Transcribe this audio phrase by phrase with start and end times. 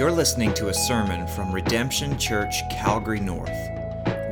[0.00, 3.52] You're listening to a sermon from Redemption Church, Calgary North.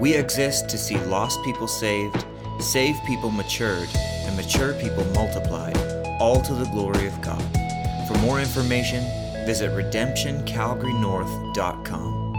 [0.00, 2.24] We exist to see lost people saved,
[2.58, 5.76] saved people matured, and mature people multiplied,
[6.20, 7.42] all to the glory of God.
[8.08, 9.04] For more information,
[9.44, 12.32] visit redemptioncalgarynorth.com.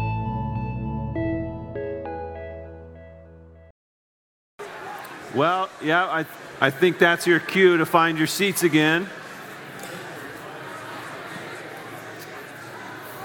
[5.35, 6.25] Well, yeah, I,
[6.59, 9.07] I think that's your cue to find your seats again.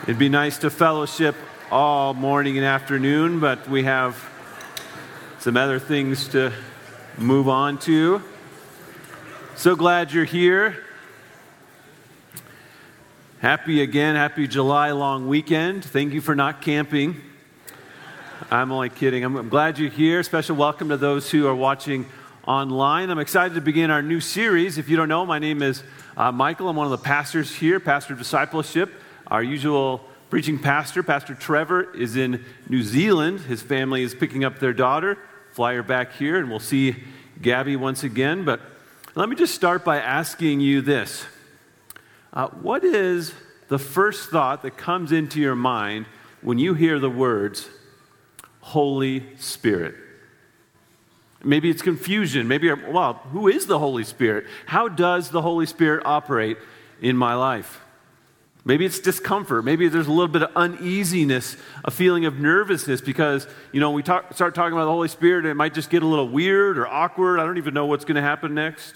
[0.05, 1.35] It'd be nice to fellowship
[1.71, 4.23] all morning and afternoon, but we have
[5.39, 6.53] some other things to
[7.17, 8.21] move on to.
[9.57, 10.77] So glad you're here.
[13.39, 15.87] Happy again, happy July long weekend.
[15.87, 17.23] Thank you for not camping.
[18.51, 19.25] I'm only kidding.
[19.25, 20.23] I'm, glad you're here.
[20.23, 22.05] Special welcome to those who are watching
[22.47, 23.09] online.
[23.09, 24.77] I'm excited to begin our new series.
[24.77, 25.83] If you don't know, my name is
[26.15, 26.69] uh, Michael.
[26.69, 29.01] I'm one of the pastors here, pastor of discipleship.
[29.27, 33.41] Our usual preaching pastor, Pastor Trevor, is in New Zealand.
[33.41, 35.19] His family is picking up their daughter.
[35.53, 36.97] Fly her back here, and we'll see
[37.41, 38.45] Gabby once again.
[38.45, 38.61] But
[39.15, 41.25] let me just start by asking you this
[42.33, 43.33] uh, What is
[43.69, 46.07] the first thought that comes into your mind
[46.43, 47.69] when you hear the words
[48.61, 49.95] Holy Spirit?
[51.43, 52.49] Maybe it's confusion.
[52.49, 54.47] Maybe, well, who is the Holy Spirit?
[54.67, 56.57] How does the Holy Spirit operate
[57.01, 57.84] in my life?
[58.67, 59.65] Maybe it's discomfort.
[59.65, 64.03] Maybe there's a little bit of uneasiness, a feeling of nervousness because, you know, we
[64.03, 66.79] talk, start talking about the Holy Spirit and it might just get a little weird
[66.79, 67.41] or awkward.
[67.41, 68.95] I don't even know what's going to happen next.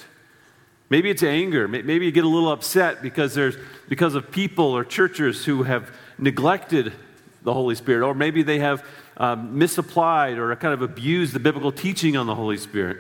[0.89, 1.69] Maybe it's anger.
[1.69, 3.57] Maybe you get a little upset because, there's,
[3.91, 6.95] because of people or churches who have neglected
[7.43, 8.07] the Holy Spirit.
[8.07, 8.83] Or maybe they have
[9.19, 12.99] um, misapplied or kind of abused the biblical teaching on the Holy Spirit.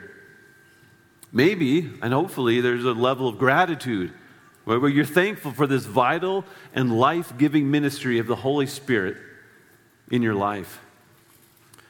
[1.32, 4.12] Maybe, and hopefully, there's a level of gratitude
[4.76, 9.16] where you're thankful for this vital and life giving ministry of the Holy Spirit
[10.10, 10.80] in your life.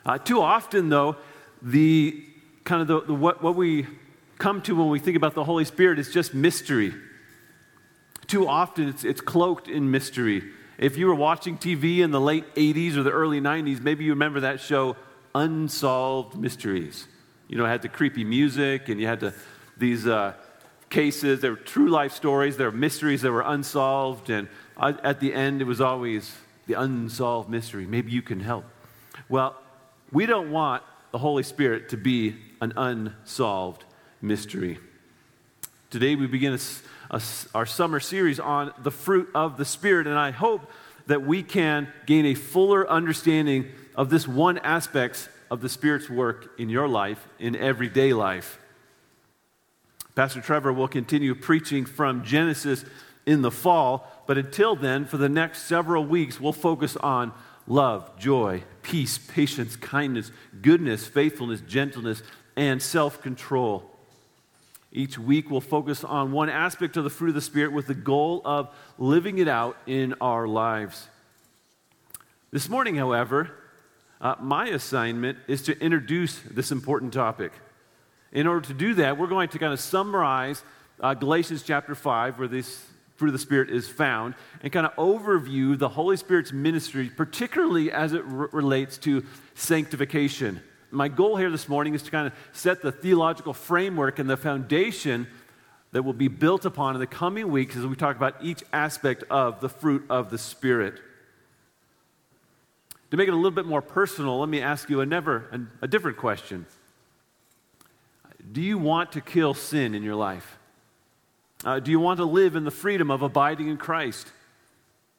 [0.07, 1.17] Uh, too often, though,
[1.61, 2.25] the
[2.63, 3.87] kind of the, the, what, what we
[4.39, 6.95] come to when we think about the Holy Spirit is just mystery.
[8.29, 10.45] Too often, it's, it's cloaked in mystery.
[10.79, 14.11] If you were watching TV in the late 80s or the early 90s, maybe you
[14.13, 14.97] remember that show,
[15.35, 17.09] Unsolved Mysteries.
[17.49, 19.35] You know, it had the creepy music and you had to,
[19.77, 20.07] these.
[20.07, 20.35] Uh,
[20.91, 25.35] cases, there were true life stories, there were mysteries that were unsolved, and at the
[25.35, 26.35] end, it was always
[26.67, 27.87] the unsolved mystery.
[27.87, 28.65] Maybe you can help.
[29.29, 29.57] Well,
[30.13, 30.83] we don't want
[31.13, 33.85] the Holy Spirit to be an unsolved
[34.21, 34.79] mystery.
[35.91, 37.23] Today, we begin a, a,
[37.55, 40.71] our summer series on the fruit of the Spirit, and I hope
[41.07, 46.51] that we can gain a fuller understanding of this one aspect of the Spirit's work
[46.59, 48.58] in your life, in everyday life.
[50.19, 52.85] Pastor Trevor will continue preaching from Genesis
[53.25, 57.33] in the fall, but until then, for the next several weeks, we'll focus on
[57.69, 62.21] love, joy, peace, patience, kindness, goodness, faithfulness, gentleness,
[62.57, 63.89] and self control.
[64.91, 67.95] Each week, we'll focus on one aspect of the fruit of the Spirit with the
[67.95, 71.07] goal of living it out in our lives.
[72.51, 73.53] This morning, however,
[74.21, 77.53] uh, my assignment is to introduce this important topic.
[78.33, 80.63] In order to do that, we're going to kind of summarize
[81.01, 82.85] uh, Galatians chapter 5, where this
[83.17, 87.91] fruit of the Spirit is found, and kind of overview the Holy Spirit's ministry, particularly
[87.91, 89.25] as it relates to
[89.55, 90.61] sanctification.
[90.91, 94.37] My goal here this morning is to kind of set the theological framework and the
[94.37, 95.27] foundation
[95.93, 99.25] that will be built upon in the coming weeks as we talk about each aspect
[99.31, 101.01] of the fruit of the Spirit.
[103.11, 105.89] To make it a little bit more personal, let me ask you a, never, a
[105.89, 106.67] different question.
[108.51, 110.59] Do you want to kill sin in your life?
[111.65, 114.31] Uh, do you want to live in the freedom of abiding in Christ?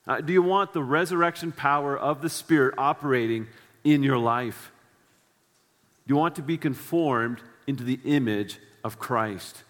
[0.08, 3.48] Uh, do you want the resurrection power of the Spirit operating
[3.84, 4.72] in your life?
[6.08, 9.64] Do you want to be conformed into the image of Christ?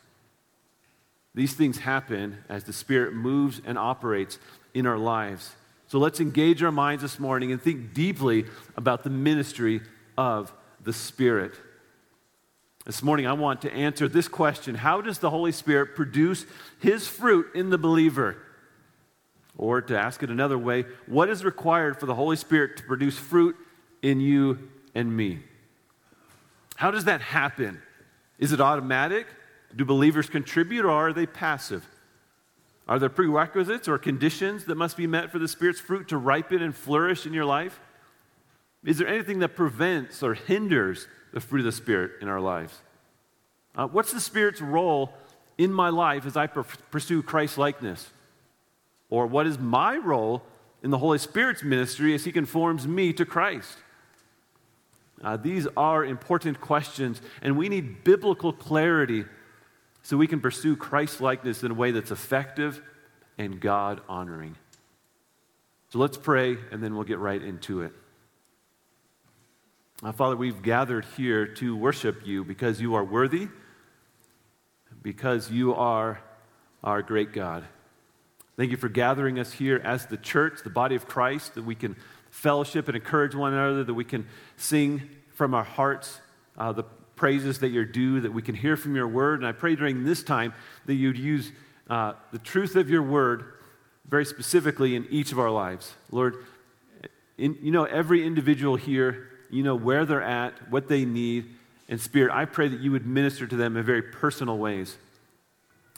[1.36, 4.39] These things happen as the Spirit moves and operates
[4.74, 5.56] in our lives.
[5.88, 8.45] So let's engage our minds this morning and think deeply
[8.78, 9.81] about the ministry
[10.18, 10.54] of
[10.84, 11.54] the Spirit.
[12.89, 16.47] This morning, I want to answer this question How does the Holy Spirit produce
[16.80, 18.38] His fruit in the believer?
[19.56, 23.15] Or to ask it another way, what is required for the Holy Spirit to produce
[23.15, 23.56] fruit
[24.01, 25.38] in you and me?
[26.77, 27.80] How does that happen?
[28.39, 29.27] Is it automatic?
[29.75, 31.88] Do believers contribute or are they passive?
[32.88, 36.63] Are there prerequisites or conditions that must be met for the Spirit's fruit to ripen
[36.63, 37.80] and flourish in your life?
[38.83, 42.81] Is there anything that prevents or hinders the fruit of the Spirit in our lives.
[43.76, 45.14] Uh, what's the Spirit's role
[45.58, 48.10] in my life as I per- pursue Christ likeness?
[49.10, 50.44] Or what is my role
[50.84, 53.78] in the Holy Spirit's ministry as He conforms me to Christ?
[55.22, 59.25] Uh, these are important questions, and we need biblical clarity
[60.02, 62.82] so we can pursue Christ likeness in a way that's effective
[63.38, 64.56] and God honoring.
[65.90, 67.94] So let's pray, and then we'll get right into it.
[70.01, 73.50] Uh, Father, we've gathered here to worship you because you are worthy,
[75.01, 76.22] because you are
[76.81, 77.66] our great God.
[78.56, 81.75] Thank you for gathering us here as the church, the body of Christ, that we
[81.75, 81.98] can
[82.30, 84.25] fellowship and encourage one another, that we can
[84.56, 85.01] sing
[85.34, 86.22] from our hearts
[86.57, 86.84] uh, the
[87.18, 89.40] praises that you're due, that we can hear from your word.
[89.40, 90.54] And I pray during this time
[90.86, 91.51] that you'd use
[91.90, 93.44] uh, the truth of your word
[94.07, 95.94] very specifically in each of our lives.
[96.10, 96.46] Lord,
[97.38, 101.46] in, you know every individual here, you know where they're at, what they need.
[101.88, 104.98] And Spirit, I pray that you would minister to them in very personal ways.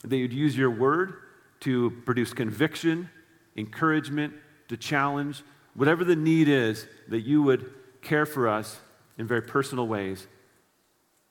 [0.04, 1.14] That you'd use your word
[1.62, 3.10] to produce conviction,
[3.56, 4.34] encouragement,
[4.70, 5.44] to challenge,
[5.76, 7.72] whatever the need is, that you would
[8.02, 8.80] care for us
[9.18, 10.28] in very personal ways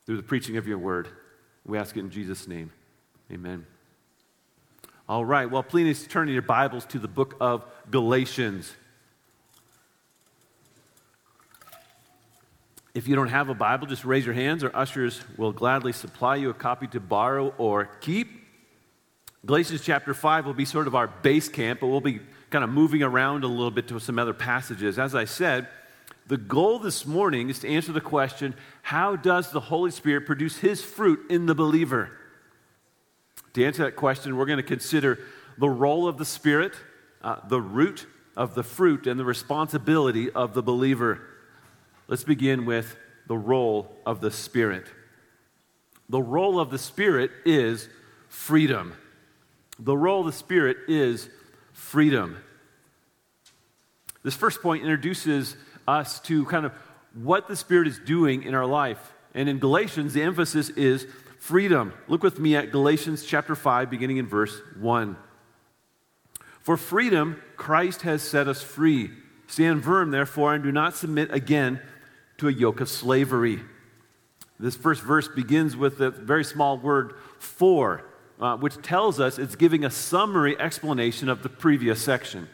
[0.07, 1.09] through the preaching of your word.
[1.65, 2.73] We ask it in Jesus' name.
[3.33, 3.67] Amen.
[5.09, 8.73] All right, well, please turn your Bibles to the book of Galatians.
[12.93, 14.65] If you don't have a Bible, just raise your hands.
[14.65, 18.29] Our ushers will gladly supply you a copy to borrow or keep.
[19.47, 22.21] Galatians chapter 5 will be sort of our base camp, but we'll be
[22.51, 24.99] kind of moving around a little bit to some other passages.
[24.99, 25.69] As I said,
[26.27, 30.59] the goal this morning is to answer the question how does the Holy Spirit produce
[30.59, 32.11] his fruit in the believer?
[33.55, 35.19] To answer that question, we're going to consider
[35.59, 36.75] the role of the Spirit,
[37.23, 41.21] uh, the root of the fruit, and the responsibility of the believer.
[42.11, 42.97] Let's begin with
[43.29, 44.85] the role of the Spirit.
[46.09, 47.89] The role of the Spirit is
[48.29, 48.95] freedom.
[49.79, 51.31] The role of the Spirit is
[51.73, 52.37] freedom.
[54.25, 55.55] This first point introduces
[55.87, 56.73] us to kind of
[57.15, 59.13] what the Spirit is doing in our life.
[59.33, 61.07] And in Galatians, the emphasis is
[61.39, 61.93] freedom.
[62.09, 65.17] Look with me at Galatians chapter 5, beginning in verse 1.
[66.59, 69.11] For freedom, Christ has set us free.
[69.47, 71.81] Stand firm, therefore, and do not submit again
[72.41, 73.61] to a yoke of slavery.
[74.59, 78.03] This first verse begins with the very small word for,
[78.41, 82.49] uh, which tells us it's giving a summary explanation of the previous section.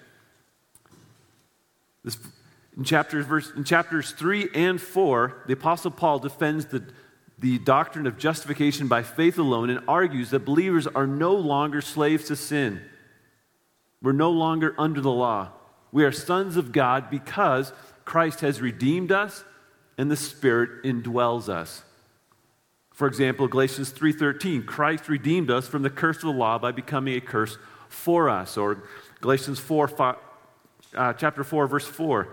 [2.04, 2.18] This
[2.76, 6.84] in chapters, verse, in chapters 3 and 4, the Apostle Paul defends the,
[7.38, 12.24] the doctrine of justification by faith alone and argues that believers are no longer slaves
[12.26, 12.82] to sin.
[14.02, 15.52] We're no longer under the law.
[15.90, 17.72] We are sons of God because
[18.04, 19.44] Christ has redeemed us
[19.98, 21.82] and the Spirit indwells us.
[22.92, 27.14] For example, Galatians 3:13, Christ redeemed us from the curse of the law by becoming
[27.14, 27.58] a curse
[27.88, 28.56] for us.
[28.56, 28.82] Or
[29.20, 30.16] Galatians 4, 5,
[30.94, 32.28] uh, chapter 4, verse 4,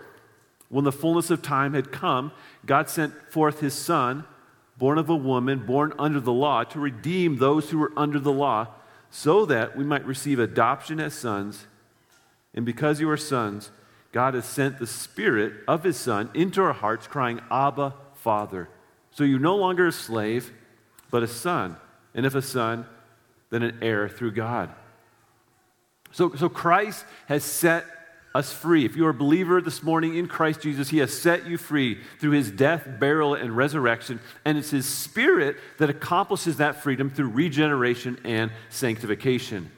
[0.70, 2.32] when the fullness of time had come,
[2.66, 4.24] God sent forth his Son,
[4.78, 8.32] born of a woman, born under the law, to redeem those who were under the
[8.32, 8.68] law,
[9.12, 11.68] so that we might receive adoption as sons.
[12.54, 13.70] And because you are sons,
[14.14, 18.70] God has sent the Spirit of his Son into our hearts, crying, Abba, Father.
[19.12, 20.52] So you're no longer a slave,
[21.12, 21.76] but a son.
[22.14, 22.86] And if a son,
[23.50, 24.70] then an heir through God.
[26.12, 27.86] So, so Christ has set
[28.36, 28.86] us free.
[28.86, 32.00] If you are a believer this morning in Christ Jesus, He has set you free
[32.20, 34.20] through His death, burial, and resurrection.
[34.46, 39.72] And it's His Spirit that accomplishes that freedom through regeneration and sanctification.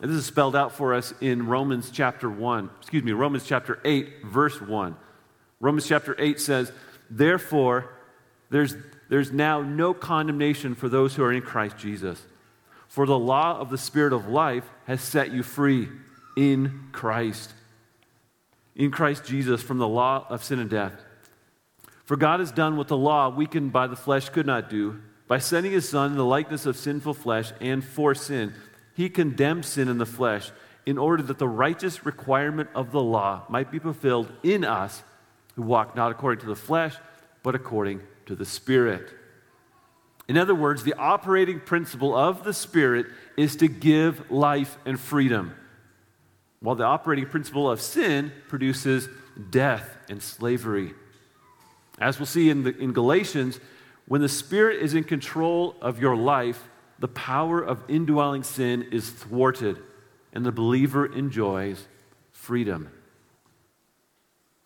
[0.00, 4.24] This is spelled out for us in Romans chapter 1, excuse me, Romans chapter 8,
[4.24, 4.96] verse 1.
[5.60, 6.70] Romans chapter 8 says,
[7.10, 7.90] Therefore,
[8.50, 8.76] there's,
[9.08, 12.22] there's now no condemnation for those who are in Christ Jesus.
[12.86, 15.88] For the law of the Spirit of life has set you free
[16.36, 17.52] in Christ.
[18.76, 20.92] In Christ Jesus from the law of sin and death.
[22.04, 25.00] For God has done what the law, weakened by the flesh, could not do.
[25.26, 28.54] By sending his Son in the likeness of sinful flesh and for sin,
[28.98, 30.50] he condemned sin in the flesh
[30.84, 35.04] in order that the righteous requirement of the law might be fulfilled in us
[35.54, 36.96] who walk not according to the flesh,
[37.44, 39.08] but according to the Spirit.
[40.26, 45.54] In other words, the operating principle of the Spirit is to give life and freedom
[46.58, 49.08] while the operating principle of sin produces
[49.48, 50.92] death and slavery.
[52.00, 53.60] As we'll see in, the, in Galatians,
[54.08, 59.10] when the Spirit is in control of your life, the power of indwelling sin is
[59.10, 59.78] thwarted,
[60.32, 61.86] and the believer enjoys
[62.32, 62.90] freedom.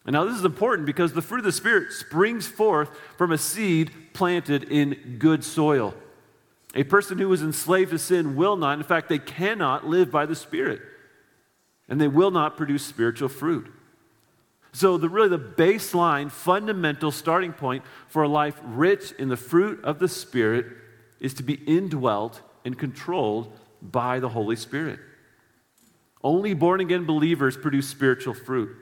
[0.05, 3.39] And now, this is important because the fruit of the Spirit springs forth from a
[3.39, 5.95] seed planted in good soil.
[6.75, 10.27] A person who is enslaved to sin will not, in fact, they cannot live by
[10.27, 10.81] the Spirit.
[11.89, 13.71] and they will not produce spiritual fruit.
[14.73, 19.85] So, the, really, the baseline, fundamental starting point for a life rich in the fruit
[19.85, 20.67] of the Spirit
[21.23, 23.51] is to be indwelt and controlled
[23.81, 24.99] by the Holy Spirit.
[26.23, 28.77] Only born again believers produce spiritual fruit.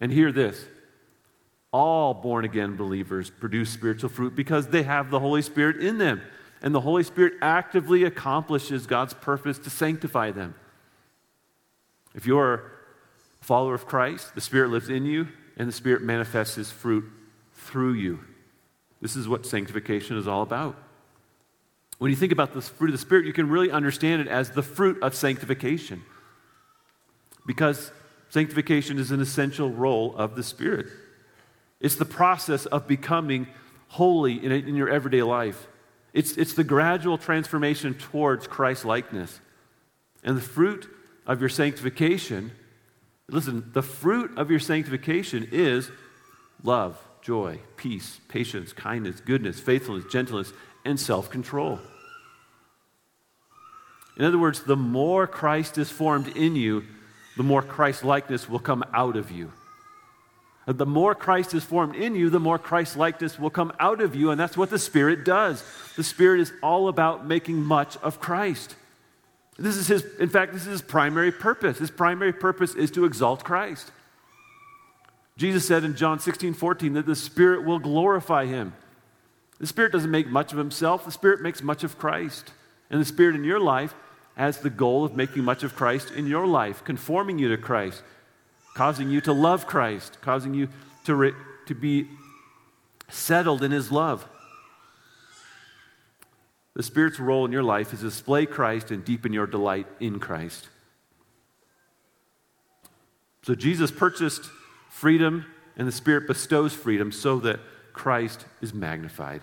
[0.00, 0.66] And hear this
[1.72, 6.20] all born again believers produce spiritual fruit because they have the Holy Spirit in them.
[6.62, 10.54] And the Holy Spirit actively accomplishes God's purpose to sanctify them.
[12.14, 12.60] If you're a
[13.44, 17.04] follower of Christ, the Spirit lives in you, and the Spirit manifests His fruit
[17.54, 18.24] through you.
[19.00, 20.76] This is what sanctification is all about.
[21.98, 24.50] When you think about the fruit of the Spirit, you can really understand it as
[24.50, 26.02] the fruit of sanctification.
[27.46, 27.92] Because
[28.30, 30.86] sanctification is an essential role of the Spirit.
[31.80, 33.48] It's the process of becoming
[33.88, 35.66] holy in, in your everyday life.
[36.12, 39.40] It's, it's the gradual transformation towards Christ likeness.
[40.22, 40.88] And the fruit
[41.26, 42.52] of your sanctification,
[43.28, 45.90] listen, the fruit of your sanctification is
[46.62, 50.52] love, joy, peace, patience, kindness, goodness, faithfulness, gentleness,
[50.84, 51.78] and self control.
[54.16, 56.84] In other words, the more Christ is formed in you,
[57.36, 59.52] the more Christ likeness will come out of you.
[60.66, 64.14] The more Christ is formed in you, the more Christ likeness will come out of
[64.14, 65.64] you, and that's what the Spirit does.
[65.96, 68.76] The Spirit is all about making much of Christ.
[69.58, 71.78] This is his, in fact, this is his primary purpose.
[71.78, 73.90] His primary purpose is to exalt Christ.
[75.40, 78.74] Jesus said in John 16, 14 that the Spirit will glorify him.
[79.58, 82.52] The Spirit doesn't make much of himself, the Spirit makes much of Christ.
[82.90, 83.94] And the Spirit in your life
[84.36, 88.02] has the goal of making much of Christ in your life, conforming you to Christ,
[88.74, 90.68] causing you to love Christ, causing you
[91.04, 91.32] to, re-
[91.68, 92.06] to be
[93.08, 94.28] settled in his love.
[96.74, 100.18] The Spirit's role in your life is to display Christ and deepen your delight in
[100.18, 100.68] Christ.
[103.42, 104.50] So Jesus purchased
[105.00, 105.46] freedom,
[105.78, 107.58] and the Spirit bestows freedom so that
[107.94, 109.40] Christ is magnified.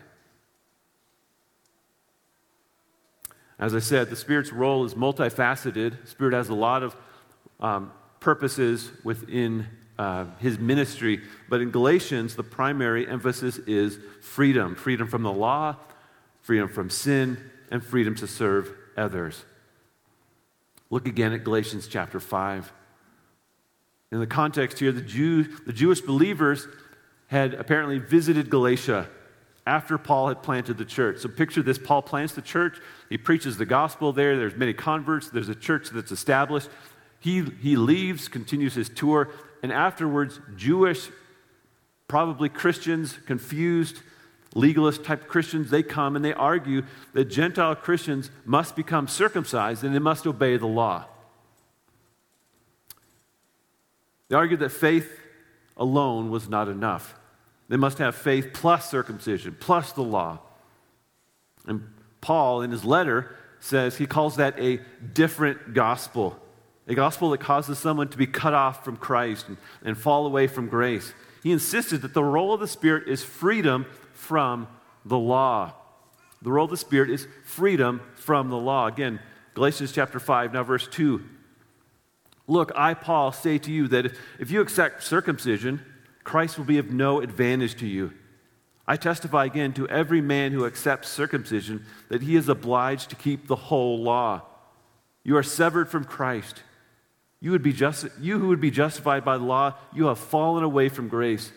[3.57, 5.99] As I said, the Spirit's role is multifaceted.
[6.03, 6.95] The Spirit has a lot of
[7.59, 9.65] um, purposes within
[9.97, 15.75] uh, his ministry, but in Galatians, the primary emphasis is freedom freedom from the law,
[16.43, 17.35] freedom from sin,
[17.71, 19.43] and freedom to serve others.
[20.91, 22.71] Look again at Galatians chapter 5.
[24.11, 26.67] In the context here, the, Jew, the Jewish believers
[27.27, 29.09] had apparently visited Galatia
[29.65, 31.19] after Paul had planted the church.
[31.19, 32.77] So picture this Paul plants the church,
[33.09, 36.69] he preaches the gospel there, there's many converts, there's a church that's established.
[37.19, 39.29] He, he leaves, continues his tour,
[39.61, 41.09] and afterwards, Jewish,
[42.07, 43.99] probably Christians, confused,
[44.55, 46.83] legalist type Christians, they come and they argue
[47.13, 51.05] that Gentile Christians must become circumcised and they must obey the law.
[54.29, 55.10] They argued that faith
[55.75, 57.15] alone was not enough.
[57.69, 60.39] They must have faith plus circumcision, plus the law.
[61.65, 61.84] And
[62.22, 64.79] Paul, in his letter, says he calls that a
[65.13, 66.39] different gospel.
[66.88, 70.48] A gospel that causes someone to be cut off from Christ and, and fall away
[70.48, 71.13] from grace.
[71.43, 74.67] He insisted that the role of the Spirit is freedom from
[75.05, 75.74] the law.
[76.41, 78.88] The role of the Spirit is freedom from the law.
[78.88, 79.19] Again,
[79.53, 81.22] Galatians chapter 5, now verse 2.
[82.47, 85.81] Look, I, Paul, say to you that if, you accept circumcision,
[86.23, 88.13] Christ will be of no advantage to you.
[88.87, 93.47] I testify again to every man who accepts circumcision that he is obliged to keep
[93.47, 94.43] the whole law.
[95.23, 96.63] You are severed from Christ.
[97.41, 100.63] You, would be just, you who would be justified by the law, you have fallen
[100.63, 101.51] away from grace.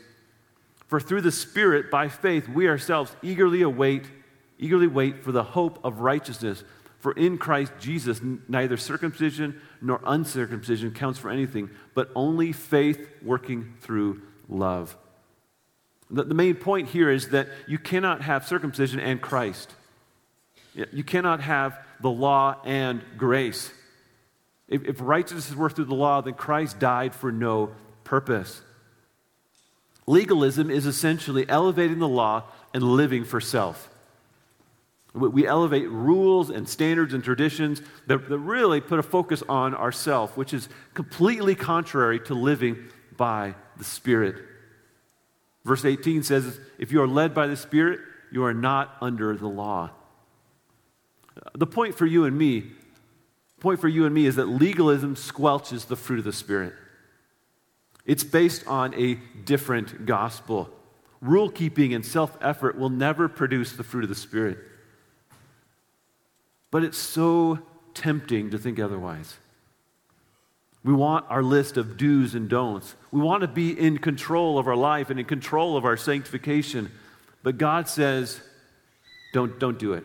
[0.88, 4.06] For through the Spirit, by faith, we ourselves eagerly await,
[4.59, 6.64] eagerly wait for the hope of righteousness.
[7.00, 13.75] For in Christ Jesus, neither circumcision nor uncircumcision counts for anything, but only faith working
[13.80, 14.97] through love.
[16.11, 19.73] The, the main point here is that you cannot have circumcision and Christ.
[20.92, 23.73] You cannot have the law and grace.
[24.69, 27.73] If, if righteousness is worked through the law, then Christ died for no
[28.04, 28.62] purpose.
[30.07, 33.89] Legalism is essentially elevating the law and living for self.
[35.12, 40.37] We elevate rules and standards and traditions that, that really put a focus on ourself,
[40.37, 44.37] which is completely contrary to living by the Spirit.
[45.64, 48.00] Verse 18 says, If you are led by the Spirit,
[48.31, 49.90] you are not under the law.
[51.55, 52.71] The point for you and me,
[53.59, 56.75] point for you and me is that legalism squelches the fruit of the Spirit.
[58.07, 59.14] It's based on a
[59.45, 60.71] different gospel.
[61.21, 64.59] Rule keeping and self effort will never produce the fruit of the Spirit.
[66.71, 67.59] But it's so
[67.95, 69.37] tempting to think otherwise.
[70.83, 72.95] We want our list of do's and don'ts.
[73.11, 76.91] We want to be in control of our life and in control of our sanctification.
[77.43, 78.41] But God says,
[79.33, 80.05] don't, don't do it.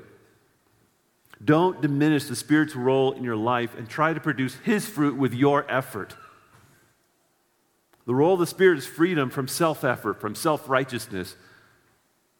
[1.43, 5.33] Don't diminish the Spirit's role in your life and try to produce His fruit with
[5.33, 6.15] your effort.
[8.05, 11.35] The role of the Spirit is freedom from self effort, from self righteousness,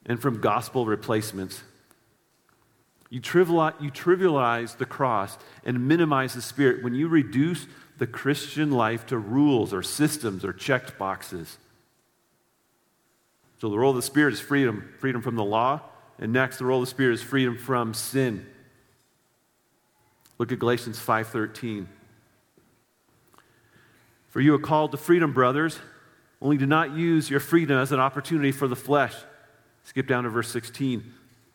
[0.05, 1.62] and from gospel replacements.
[3.09, 9.17] You trivialize, the cross and minimize the Spirit when you reduce the Christian life to
[9.17, 11.57] rules or systems or checked boxes.
[13.59, 15.81] So the role of the Spirit is freedom freedom from the law.
[16.17, 18.45] And next, the role of the Spirit is freedom from sin.
[20.38, 21.88] Look at Galatians 5:13.
[24.29, 25.79] For you are called to freedom, brothers,
[26.41, 29.15] only do not use your freedom as an opportunity for the flesh.
[29.83, 31.13] Skip down to verse 16.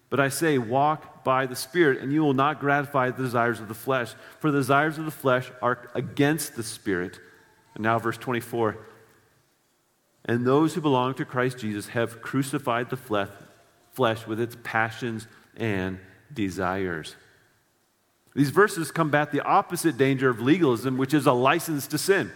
[0.09, 3.69] But I say, walk by the Spirit, and you will not gratify the desires of
[3.69, 4.15] the flesh.
[4.39, 7.19] For the desires of the flesh are against the Spirit.
[7.75, 8.79] And now, verse 24.
[10.25, 13.29] And those who belong to Christ Jesus have crucified the
[13.93, 15.99] flesh with its passions and
[16.33, 17.17] desires.
[18.35, 22.31] These verses combat the opposite danger of legalism, which is a license to sin.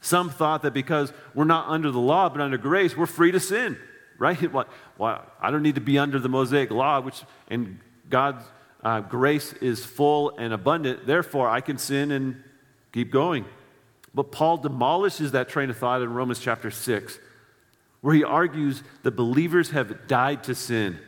[0.00, 3.40] Some thought that because we're not under the law but under grace, we're free to
[3.40, 3.78] sin
[4.22, 4.40] right?
[4.52, 8.44] Well, well, I don't need to be under the Mosaic law, which, and God's
[8.82, 11.06] uh, grace is full and abundant.
[11.06, 12.42] Therefore, I can sin and
[12.92, 13.44] keep going.
[14.14, 17.18] But Paul demolishes that train of thought in Romans chapter 6,
[18.00, 20.98] where he argues that believers have died to sin.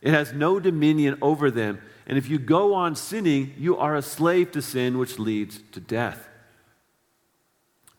[0.00, 1.80] It has no dominion over them.
[2.06, 5.80] And if you go on sinning, you are a slave to sin, which leads to
[5.80, 6.28] death.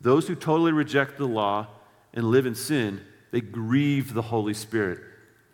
[0.00, 1.66] Those who totally reject the law
[2.12, 3.00] and live in sin
[3.34, 5.00] they grieve the Holy Spirit.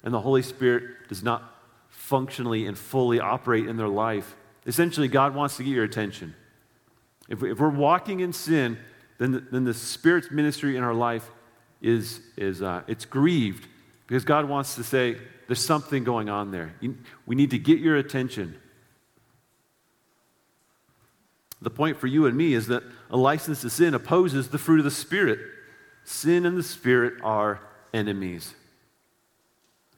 [0.05, 1.43] And the Holy Spirit does not
[1.89, 4.37] functionally and fully operate in their life.
[4.67, 6.35] Essentially, God wants to get your attention.
[7.31, 8.77] If, we, are walking in sin,
[9.17, 11.31] then the, then the Spirit's ministry in our life
[11.81, 13.67] is, is uh, it's grieved
[14.07, 15.17] because God wants to say,
[15.47, 16.75] there's something going on there.
[16.81, 18.59] You, we need to get your attention.
[21.63, 24.81] The point for you and me is that a license to sin opposes the fruit
[24.81, 25.39] of the Spirit.
[26.05, 28.55] Sin and the Spirit are enemies.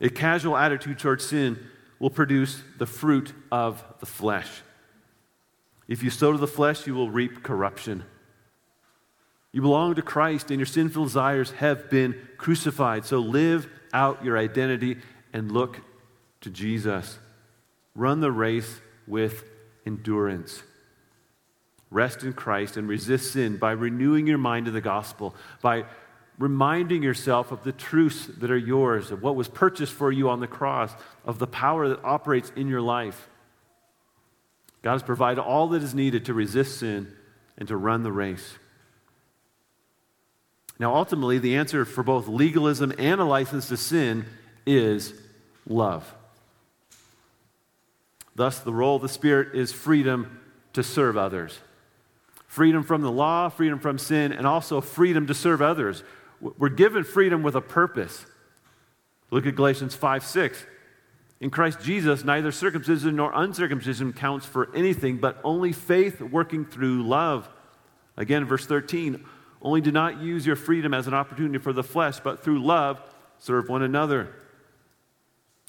[0.00, 1.58] A casual attitude towards sin
[1.98, 4.48] will produce the fruit of the flesh.
[5.86, 8.04] If you sow to the flesh, you will reap corruption.
[9.52, 13.04] You belong to Christ, and your sinful desires have been crucified.
[13.04, 14.96] So live out your identity
[15.32, 15.80] and look
[16.40, 17.18] to Jesus.
[17.94, 19.44] Run the race with
[19.86, 20.62] endurance.
[21.90, 25.84] Rest in Christ and resist sin by renewing your mind to the gospel, by
[26.42, 30.40] reminding yourself of the truths that are yours, of what was purchased for you on
[30.40, 30.92] the cross,
[31.24, 33.28] of the power that operates in your life.
[34.82, 37.14] God has provided all that is needed to resist sin
[37.56, 38.54] and to run the race.
[40.80, 44.24] Now, ultimately, the answer for both legalism and a license to sin
[44.66, 45.14] is
[45.64, 46.12] love.
[48.34, 50.40] Thus, the role of the Spirit is freedom
[50.72, 51.60] to serve others.
[52.48, 56.02] Freedom from the law, freedom from sin, and also freedom to serve others.
[56.42, 58.26] We're given freedom with a purpose.
[59.30, 60.66] Look at Galatians 5 6.
[61.40, 67.04] In Christ Jesus, neither circumcision nor uncircumcision counts for anything, but only faith working through
[67.04, 67.48] love.
[68.16, 69.24] Again, verse 13
[69.62, 73.00] only do not use your freedom as an opportunity for the flesh, but through love
[73.38, 74.34] serve one another.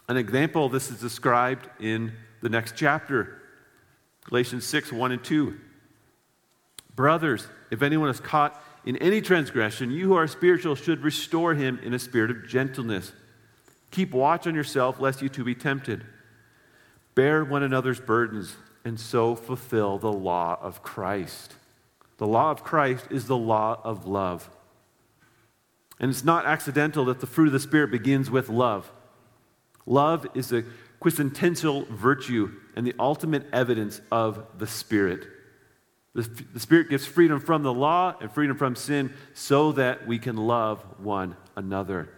[0.08, 3.42] An example of this is described in the next chapter,
[4.26, 5.60] Galatians 6 1 and 2.
[6.96, 11.80] Brothers, if anyone is caught in any transgression, you who are spiritual should restore him
[11.84, 13.14] in a spirit of gentleness.
[13.92, 16.04] Keep watch on yourself, lest you too be tempted.
[17.16, 21.56] Bear one another's burdens, and so fulfill the law of Christ.
[22.18, 24.50] The law of Christ is the law of love.
[26.00, 28.92] And it's not accidental that the fruit of the Spirit begins with love.
[29.86, 30.64] Love is a
[31.00, 35.28] quintessential virtue and the ultimate evidence of the Spirit.
[36.16, 36.22] The,
[36.54, 40.38] the Spirit gives freedom from the law and freedom from sin so that we can
[40.38, 42.10] love one another.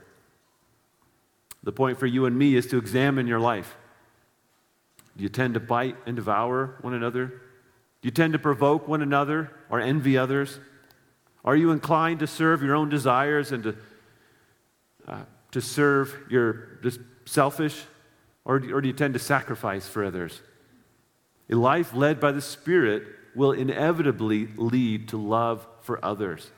[1.63, 3.75] The point for you and me is to examine your life.
[5.17, 7.27] Do you tend to bite and devour one another?
[7.27, 10.59] Do you tend to provoke one another or envy others?
[11.45, 13.75] Are you inclined to serve your own desires and to,
[15.07, 17.81] uh, to serve your just selfish?
[18.43, 20.41] Or, or do you tend to sacrifice for others?
[21.49, 23.03] A life led by the Spirit
[23.35, 26.49] will inevitably lead to love for others.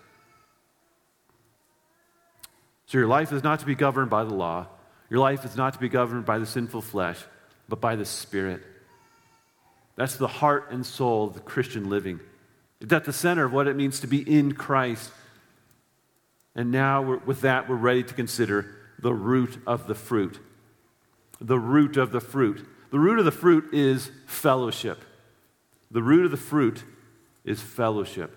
[2.85, 4.67] So, your life is not to be governed by the law.
[5.09, 7.19] Your life is not to be governed by the sinful flesh,
[7.67, 8.63] but by the Spirit.
[9.95, 12.19] That's the heart and soul of the Christian living.
[12.79, 15.11] It's at the center of what it means to be in Christ.
[16.55, 20.39] And now, with that, we're ready to consider the root of the fruit.
[21.41, 22.65] The root of the fruit.
[22.91, 25.03] The root of the fruit is fellowship.
[25.91, 26.83] The root of the fruit
[27.45, 28.35] is fellowship.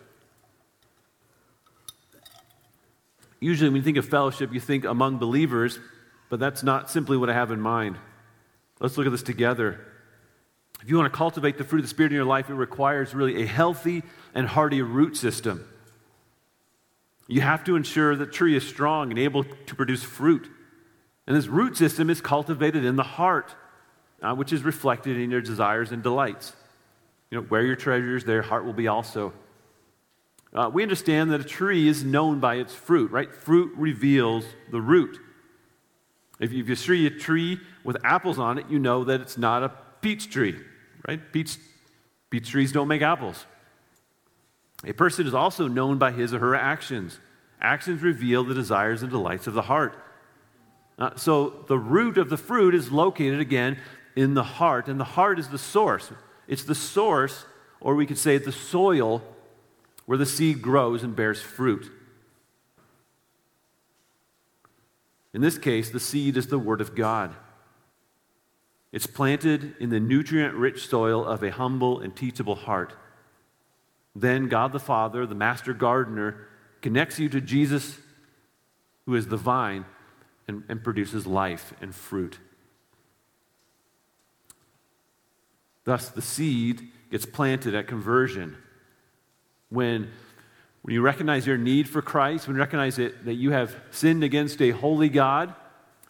[3.41, 5.79] Usually, when you think of fellowship, you think among believers,
[6.29, 7.97] but that's not simply what I have in mind.
[8.81, 9.81] Let's look at this together.
[10.83, 13.15] If you want to cultivate the fruit of the Spirit in your life, it requires
[13.15, 14.03] really a healthy
[14.35, 15.67] and hardy root system.
[17.29, 20.49] You have to ensure that tree is strong and able to produce fruit.
[21.27, 23.55] And this root system is cultivated in the heart,
[24.23, 26.55] uh, which is reflected in your desires and delights.
[27.31, 29.33] You know, where your treasure is, their heart will be also.
[30.53, 33.33] Uh, we understand that a tree is known by its fruit, right?
[33.33, 35.19] Fruit reveals the root.
[36.41, 39.39] If you, if you see a tree with apples on it, you know that it's
[39.39, 40.59] not a peach tree,
[41.07, 41.21] right?
[41.33, 41.57] Peach,
[42.31, 43.47] peach trees don't make apples.
[44.85, 47.21] A person is also known by his or her actions.
[47.61, 49.95] Actions reveal the desires and delights of the heart.
[50.99, 53.79] Uh, so the root of the fruit is located again
[54.17, 56.11] in the heart, and the heart is the source.
[56.51, 57.45] It's the source,
[57.81, 59.23] or we could say the soil
[60.05, 61.89] where the seed grows and bears fruit.
[65.33, 67.37] In this case, the seed is the Word of God.
[68.91, 72.95] It's planted in the nutrient rich soil of a humble and teachable heart.
[74.17, 76.49] Then God the Father, the master gardener,
[76.83, 77.97] connects you to Jesus,
[79.07, 79.85] who is the vine,
[80.49, 82.41] and, and produces life and fruit.
[85.85, 88.57] Thus, the seed gets planted at conversion
[89.71, 90.11] when,
[90.83, 94.23] when you recognize your need for Christ, when you recognize that, that you have sinned
[94.23, 95.55] against a holy God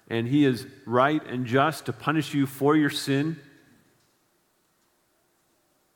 [0.08, 3.38] and He is right and just to punish you for your sin,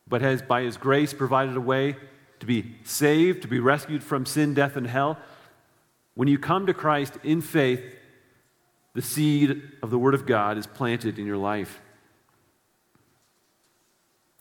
[0.06, 1.96] but has by His grace provided a way
[2.40, 5.18] to be saved, to be rescued from sin, death, and hell.
[6.14, 7.82] When you come to Christ in faith,
[8.92, 11.80] the seed of the Word of God is planted in your life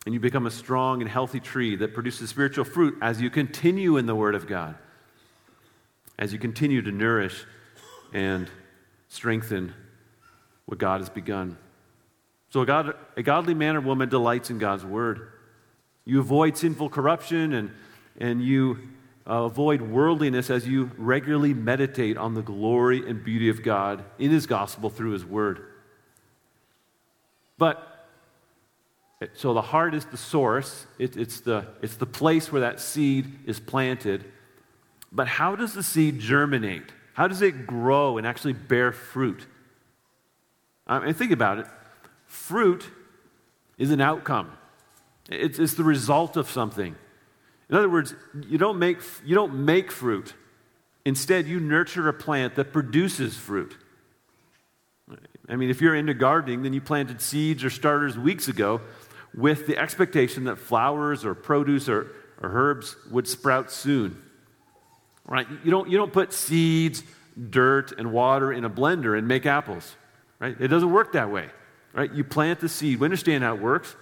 [0.06, 3.98] and you become a strong and healthy tree that produces spiritual fruit as you continue
[3.98, 4.76] in the Word of God,
[6.20, 7.46] as you continue to nourish
[8.12, 8.50] and
[9.08, 9.74] strengthen
[10.66, 11.58] what God has begun.
[12.50, 15.32] So, a, God, a godly man or woman delights in God's Word.
[16.06, 17.72] You avoid sinful corruption and,
[18.20, 18.80] and you
[19.26, 24.32] uh, avoid worldliness as you regularly meditate on the glory and beauty of God in
[24.32, 25.66] His gospel through His Word.
[27.58, 27.93] But
[29.34, 33.40] so the heart is the source, it, it's, the, it's the place where that seed
[33.46, 34.26] is planted.
[35.12, 36.92] But how does the seed germinate?
[37.14, 39.46] How does it grow and actually bear fruit?
[40.88, 41.68] I mean, think about it.
[42.26, 42.90] Fruit
[43.78, 44.52] is an outcome,
[45.30, 46.96] it's, it's the result of something.
[47.70, 48.14] In other words,
[48.48, 50.34] you don't, make, you don't make fruit.
[51.06, 53.76] Instead, you nurture a plant that produces fruit.
[55.50, 58.82] I mean, if you're into gardening, then you planted seeds or starters weeks ago
[59.36, 62.08] with the expectation that flowers or produce or,
[62.41, 64.22] or herbs would sprout soon.
[65.26, 65.48] Right?
[65.63, 67.04] You don't, you don't put seeds,
[67.50, 69.96] dirt, and water in a blender and make apples.
[70.39, 70.56] Right?
[70.60, 71.50] It doesn't work that way.
[71.93, 72.12] Right?
[72.12, 73.00] You plant the seed.
[73.00, 73.96] We understand how it works.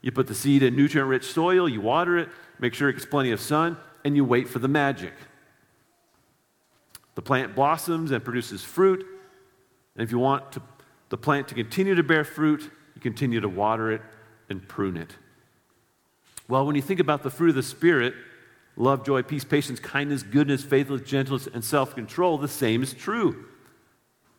[0.00, 3.06] You put the seed in nutrient rich soil, you water it, make sure it gets
[3.06, 5.12] plenty of sun, and you wait for the magic.
[7.14, 9.06] The plant blossoms and produces fruit.
[9.94, 10.62] And if you want to,
[11.10, 14.02] the plant to continue to bear fruit, you continue to water it
[14.52, 15.16] and prune it.
[16.46, 18.14] Well, when you think about the fruit of the Spirit,
[18.76, 23.46] love, joy, peace, patience, kindness, goodness, faithfulness, gentleness, and self control, the same is true.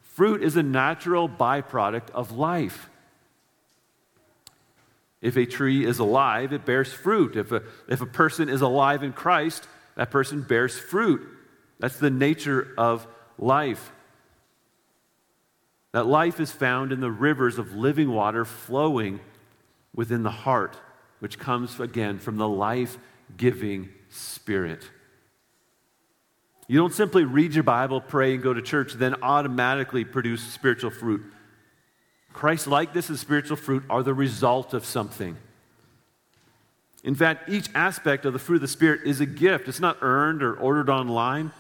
[0.02, 2.90] Fruit is a natural byproduct of life.
[5.22, 7.36] If a tree is alive, it bears fruit.
[7.36, 11.28] If a, if a person is alive in Christ, that person bears fruit.
[11.80, 13.08] That's the nature of
[13.40, 13.92] life.
[15.94, 19.20] That life is found in the rivers of living water flowing
[19.96, 20.78] within the heart,
[21.20, 22.98] which comes again from the life
[23.38, 24.84] giving Spirit.
[26.68, 30.92] You don't simply read your Bible, pray, and go to church, then automatically produce spiritual
[30.92, 31.24] fruit.
[32.32, 35.38] Christ likeness and spiritual fruit are the result of something.
[37.04, 39.68] In fact, each aspect of the fruit of the Spirit is a gift.
[39.68, 41.52] It's not earned or ordered online.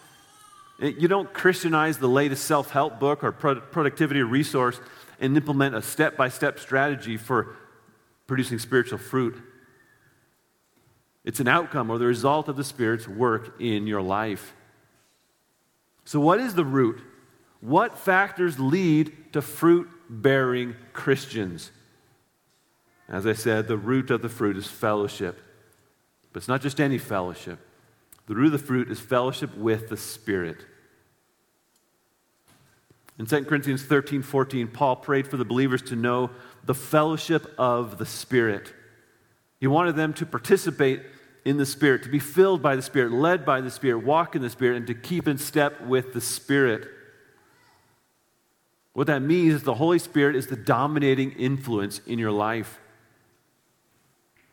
[0.79, 4.79] You don't Christianize the latest self help book or productivity resource
[5.19, 7.55] and implement a step by step strategy for
[8.27, 9.41] producing spiritual fruit.
[11.23, 14.53] It's an outcome or the result of the Spirit's work in your life.
[16.05, 17.01] So, what is the root?
[17.61, 21.71] What factors lead to fruit bearing Christians?
[23.07, 25.39] As I said, the root of the fruit is fellowship.
[26.31, 27.59] But it's not just any fellowship.
[28.27, 30.57] The root of the fruit is fellowship with the Spirit.
[33.19, 36.31] In 2 Corinthians 13 14, Paul prayed for the believers to know
[36.63, 38.73] the fellowship of the Spirit.
[39.59, 41.01] He wanted them to participate
[41.45, 44.41] in the Spirit, to be filled by the Spirit, led by the Spirit, walk in
[44.41, 46.87] the Spirit, and to keep in step with the Spirit.
[48.93, 52.79] What that means is the Holy Spirit is the dominating influence in your life.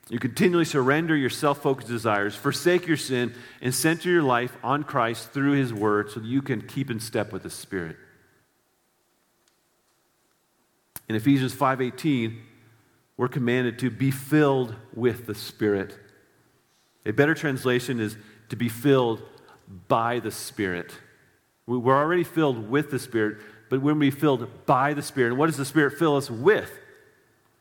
[0.09, 4.83] You continually surrender your self focused desires, forsake your sin, and center your life on
[4.83, 7.97] Christ through His Word so that you can keep in step with the Spirit.
[11.11, 12.41] In Ephesians 5:18,
[13.17, 15.99] we're commanded to be filled with the Spirit.
[17.05, 18.17] A better translation is
[18.49, 19.21] to be filled
[19.89, 20.95] by the Spirit.
[21.67, 23.39] We're already filled with the Spirit,
[23.71, 25.31] but when be filled by the Spirit.
[25.31, 26.71] And what does the Spirit fill us with?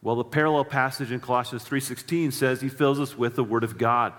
[0.04, 3.80] Well, the parallel passage in Colossians 3:16 says he fills us with the word of
[3.80, 4.14] God.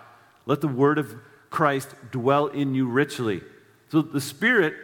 [0.44, 1.14] Let the word of
[1.50, 3.44] Christ dwell in you richly.
[3.90, 4.74] So the Spirit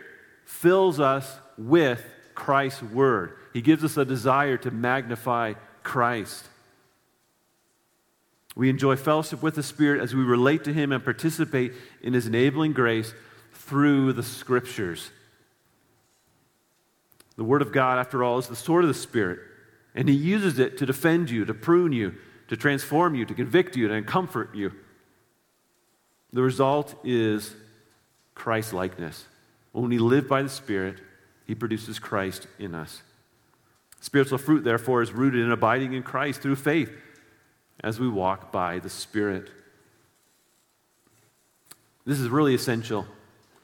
[0.44, 2.04] fills us with
[2.36, 3.32] Christ's word.
[3.56, 6.44] He gives us a desire to magnify Christ.
[8.54, 12.26] We enjoy fellowship with the Spirit as we relate to Him and participate in His
[12.26, 13.14] enabling grace
[13.54, 15.10] through the Scriptures.
[17.36, 19.40] The Word of God, after all, is the sword of the Spirit.
[19.94, 22.14] And he uses it to defend you, to prune you,
[22.48, 24.72] to transform you, to convict you, and comfort you.
[26.30, 27.56] The result is
[28.34, 29.24] Christ likeness.
[29.72, 31.00] When we live by the Spirit,
[31.46, 33.00] he produces Christ in us.
[34.00, 36.90] Spiritual fruit, therefore, is rooted in abiding in Christ through faith
[37.80, 39.50] as we walk by the Spirit.
[42.04, 43.06] This is really essential.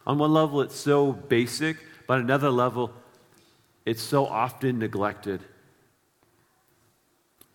[0.06, 2.92] On one level, it's so basic, but another level,
[3.86, 5.42] it's so often neglected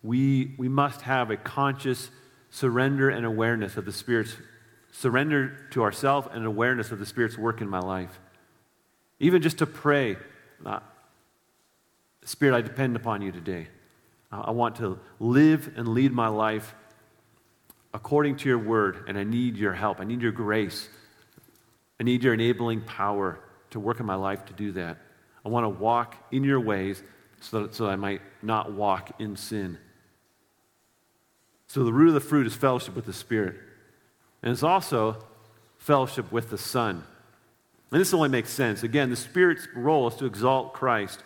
[0.04, 2.10] we, we must have a conscious
[2.50, 4.38] surrender and awareness of the Spirit's
[4.92, 8.20] surrender to ourselves and awareness of the Spirit's work in my life.
[9.20, 10.16] Even just to pray,
[12.28, 13.68] Spirit, I depend upon you today.
[14.34, 16.76] I want to live and lead my life
[17.94, 20.02] according to your word, and I need your help.
[20.02, 20.90] I need your grace.
[22.02, 24.98] I need your enabling power to work in my life to do that.
[25.46, 27.02] I want to walk in your ways
[27.40, 29.78] so that, so that I might not walk in sin.
[31.68, 33.56] So the root of the fruit is fellowship with the Spirit.
[34.44, 35.24] And it's also
[35.78, 37.06] fellowship with the Son.
[37.90, 38.84] And this only makes sense.
[38.84, 41.24] Again, the Spirit's role is to exalt Christ.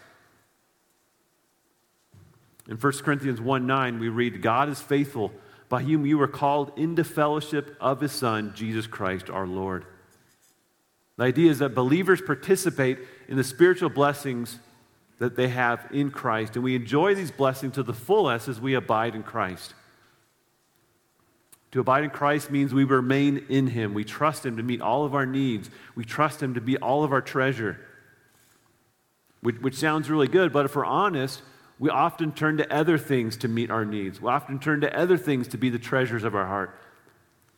[2.71, 5.33] In 1 Corinthians 1 9, we read, God is faithful,
[5.67, 9.85] by whom you were called into fellowship of his Son, Jesus Christ our Lord.
[11.17, 14.57] The idea is that believers participate in the spiritual blessings
[15.19, 18.73] that they have in Christ, and we enjoy these blessings to the fullest as we
[18.73, 19.73] abide in Christ.
[21.71, 23.93] To abide in Christ means we remain in Him.
[23.93, 25.69] We trust Him to meet all of our needs.
[25.95, 27.81] We trust Him to be all of our treasure.
[29.41, 31.41] Which, which, sounds really good, but if we're honest,
[31.81, 34.21] we often turn to other things to meet our needs.
[34.21, 36.79] We often turn to other things to be the treasures of our heart.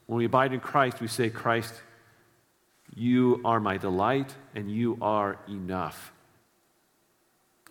[0.06, 1.74] When we abide in Christ, we say, Christ,
[2.96, 6.14] you are my delight and you are enough.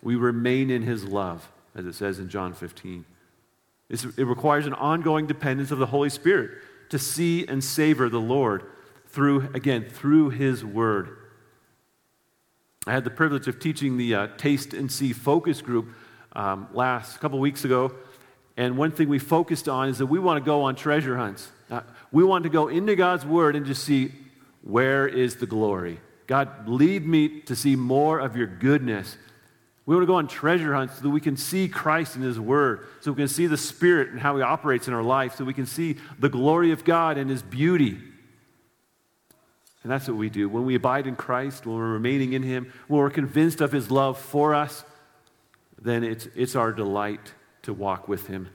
[0.03, 3.03] We remain in His love, as it says in John 15.
[3.89, 6.51] It requires an ongoing dependence of the Holy Spirit
[6.89, 8.63] to see and savor the Lord
[9.07, 11.17] through, again, through His Word.
[12.85, 15.87] I had the privilege of teaching the uh, Taste and See focus group
[16.33, 17.93] um, last couple weeks ago.
[18.57, 21.49] And one thing we focused on is that we want to go on treasure hunts.
[21.71, 24.11] Uh, we want to go into God's Word and just see
[24.61, 25.99] where is the glory.
[26.27, 29.17] God, lead me to see more of your goodness
[29.85, 32.39] we want to go on treasure hunts so that we can see Christ in His
[32.39, 35.43] Word, so we can see the Spirit and how He operates in our life, so
[35.43, 37.97] we can see the glory of God and His beauty.
[39.83, 40.47] And that's what we do.
[40.47, 43.91] When we abide in Christ, when we're remaining in Him, when we're convinced of His
[43.91, 44.85] love for us,
[45.83, 48.49] then it's, it's our delight to walk with Him.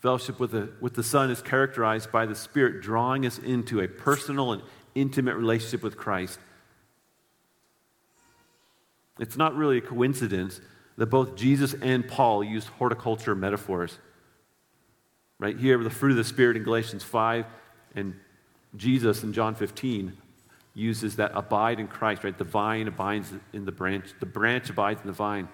[0.00, 3.88] Fellowship with the, with the Son is characterized by the Spirit drawing us into a
[3.88, 4.62] personal and
[4.94, 6.38] intimate relationship with Christ
[9.18, 10.60] it's not really a coincidence
[10.96, 13.98] that both Jesus and Paul used horticulture metaphors.
[15.38, 17.46] Right here, the fruit of the Spirit in Galatians 5,
[17.94, 18.14] and
[18.76, 20.16] Jesus in John 15
[20.74, 22.36] uses that abide in Christ, right?
[22.36, 25.48] The vine abides in the branch, the branch abides in the vine.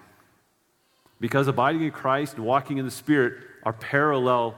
[1.19, 4.55] Because abiding in Christ and walking in the Spirit are parallel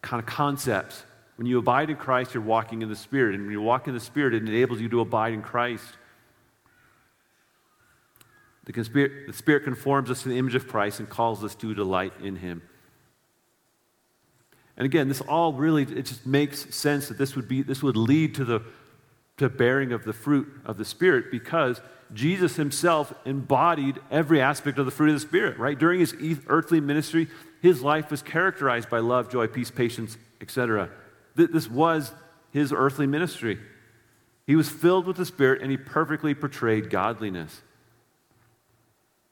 [0.00, 1.04] kind of concepts.
[1.36, 3.34] When you abide in Christ, you're walking in the Spirit.
[3.34, 5.84] And when you walk in the Spirit, it enables you to abide in Christ.
[8.64, 11.74] The Spirit, the Spirit conforms us to the image of Christ and calls us to
[11.74, 12.62] delight in Him.
[14.76, 17.96] And again, this all really, it just makes sense that this would, be, this would
[17.96, 18.62] lead to the
[19.38, 21.80] to bearing of the fruit of the Spirit because
[22.12, 25.78] Jesus himself embodied every aspect of the fruit of the Spirit, right?
[25.78, 26.14] During his
[26.46, 27.28] earthly ministry,
[27.62, 30.90] his life was characterized by love, joy, peace, patience, etc.
[31.34, 32.12] This was
[32.50, 33.58] his earthly ministry.
[34.46, 37.62] He was filled with the Spirit and he perfectly portrayed godliness.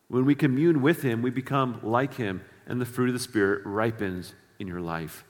[0.09, 3.63] When we commune with him, we become like him, and the fruit of the Spirit
[3.65, 5.25] ripens in your life.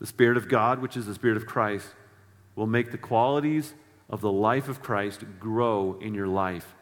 [0.00, 1.86] The Spirit of God, which is the Spirit of Christ,
[2.56, 3.74] will make the qualities
[4.08, 6.74] of the life of Christ grow in your life.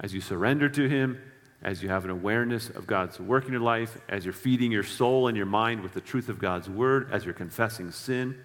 [0.00, 1.20] As you surrender to Him,
[1.62, 4.82] as you have an awareness of God's work in your life, as you're feeding your
[4.82, 8.38] soul and your mind with the truth of God's Word, as you're confessing sin,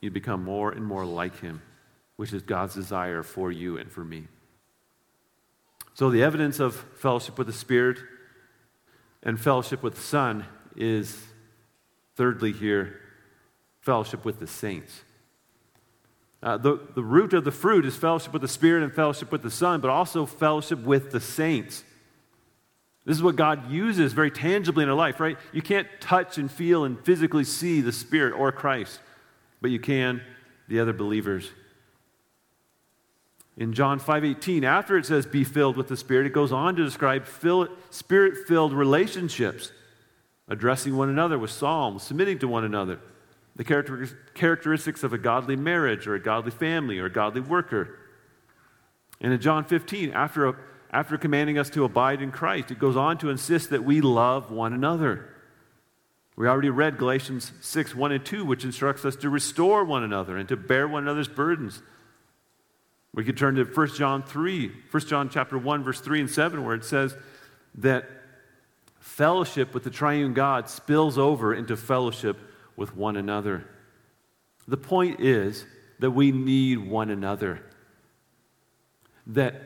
[0.00, 1.62] you become more and more like Him,
[2.16, 4.26] which is God's desire for you and for me.
[5.94, 7.98] So, the evidence of fellowship with the Spirit
[9.22, 10.44] and fellowship with the Son
[10.76, 11.24] is
[12.16, 13.00] Thirdly, here,
[13.80, 15.02] fellowship with the saints.
[16.42, 19.42] Uh, the, the root of the fruit is fellowship with the Spirit and fellowship with
[19.42, 21.82] the Son, but also fellowship with the saints.
[23.06, 25.38] This is what God uses very tangibly in our life, right?
[25.52, 29.00] You can't touch and feel and physically see the Spirit or Christ,
[29.60, 30.22] but you can
[30.68, 31.50] the other believers.
[33.56, 36.84] In John 5:18, after it says be filled with the Spirit, it goes on to
[36.84, 39.70] describe spirit-filled relationships
[40.48, 43.00] addressing one another with psalms, submitting to one another,
[43.56, 47.98] the characteristics of a godly marriage or a godly family or a godly worker.
[49.20, 50.56] And in John 15, after, a,
[50.90, 54.50] after commanding us to abide in Christ, it goes on to insist that we love
[54.50, 55.30] one another.
[56.36, 60.36] We already read Galatians 6, 1 and 2, which instructs us to restore one another
[60.36, 61.80] and to bear one another's burdens.
[63.14, 66.64] We could turn to 1 John 3, 1 John chapter 1, verse 3 and 7,
[66.64, 67.16] where it says
[67.76, 68.04] that
[69.04, 72.38] fellowship with the triune God spills over into fellowship
[72.74, 73.66] with one another.
[74.66, 75.66] The point is
[75.98, 77.62] that we need one another.
[79.26, 79.60] That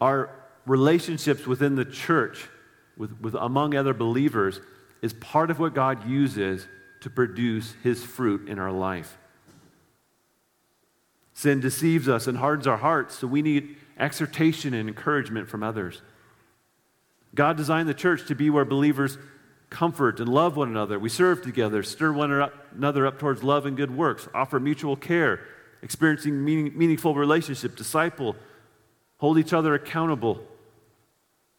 [0.00, 0.30] our
[0.66, 2.48] relationships within the church,
[2.96, 4.60] with, with among other believers,
[5.02, 6.66] is part of what God uses
[7.02, 9.16] to produce his fruit in our life.
[11.32, 16.02] Sin deceives us and hardens our hearts, so we need exhortation and encouragement from others.
[17.34, 19.18] God designed the church to be where believers
[19.70, 20.98] comfort and love one another.
[20.98, 25.40] We serve together, stir one another up towards love and good works, offer mutual care,
[25.80, 28.36] experiencing meaning, meaningful relationship, disciple,
[29.18, 30.42] hold each other accountable,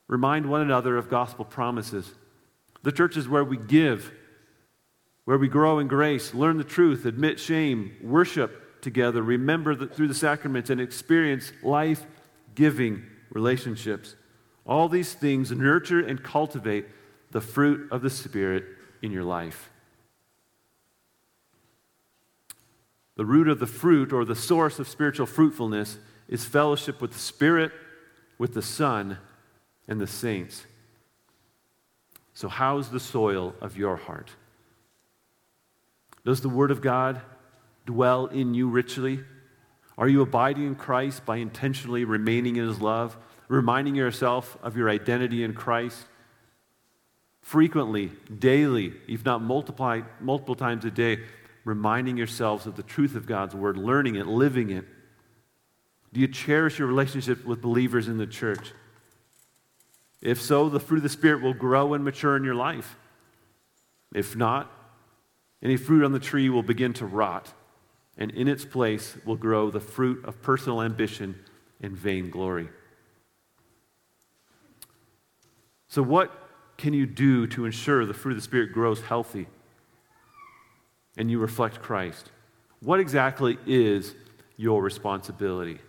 [0.07, 2.11] remind one another of gospel promises.
[2.83, 4.11] The church is where we give,
[5.25, 10.09] where we grow in grace, learn the truth, admit shame, worship together, remember the, through
[10.09, 12.05] the sacraments, and experience life
[12.55, 14.15] giving relationships.
[14.65, 16.85] All these things nurture and cultivate
[17.31, 18.65] the fruit of the Spirit
[19.01, 19.69] in your life.
[23.15, 25.97] The root of the fruit, or the source of spiritual fruitfulness,
[26.27, 27.71] is fellowship with the Spirit,
[28.37, 29.17] with the Son,
[29.87, 30.65] and the saints.
[32.33, 34.31] So, how's the soil of your heart?
[36.25, 37.21] Does the Word of God
[37.85, 39.19] dwell in you richly?
[39.97, 43.17] Are you abiding in Christ by intentionally remaining in His love?
[43.51, 46.05] Reminding yourself of your identity in Christ
[47.41, 51.19] frequently, daily, if not multiple times a day,
[51.65, 54.85] reminding yourselves of the truth of God's word, learning it, living it?
[56.13, 58.71] Do you cherish your relationship with believers in the church?
[60.21, 62.95] If so, the fruit of the Spirit will grow and mature in your life.
[64.13, 64.71] If not,
[65.61, 67.51] any fruit on the tree will begin to rot,
[68.17, 71.43] and in its place will grow the fruit of personal ambition
[71.81, 72.69] and vainglory.
[75.91, 76.31] So, what
[76.77, 79.47] can you do to ensure the fruit of the Spirit grows healthy
[81.17, 82.31] and you reflect Christ?
[82.79, 84.15] What exactly is
[84.55, 85.79] your responsibility?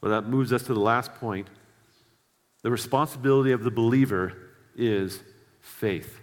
[0.00, 1.48] Well, that moves us to the last point.
[2.62, 4.34] The responsibility of the believer
[4.76, 5.24] is
[5.60, 6.20] faith.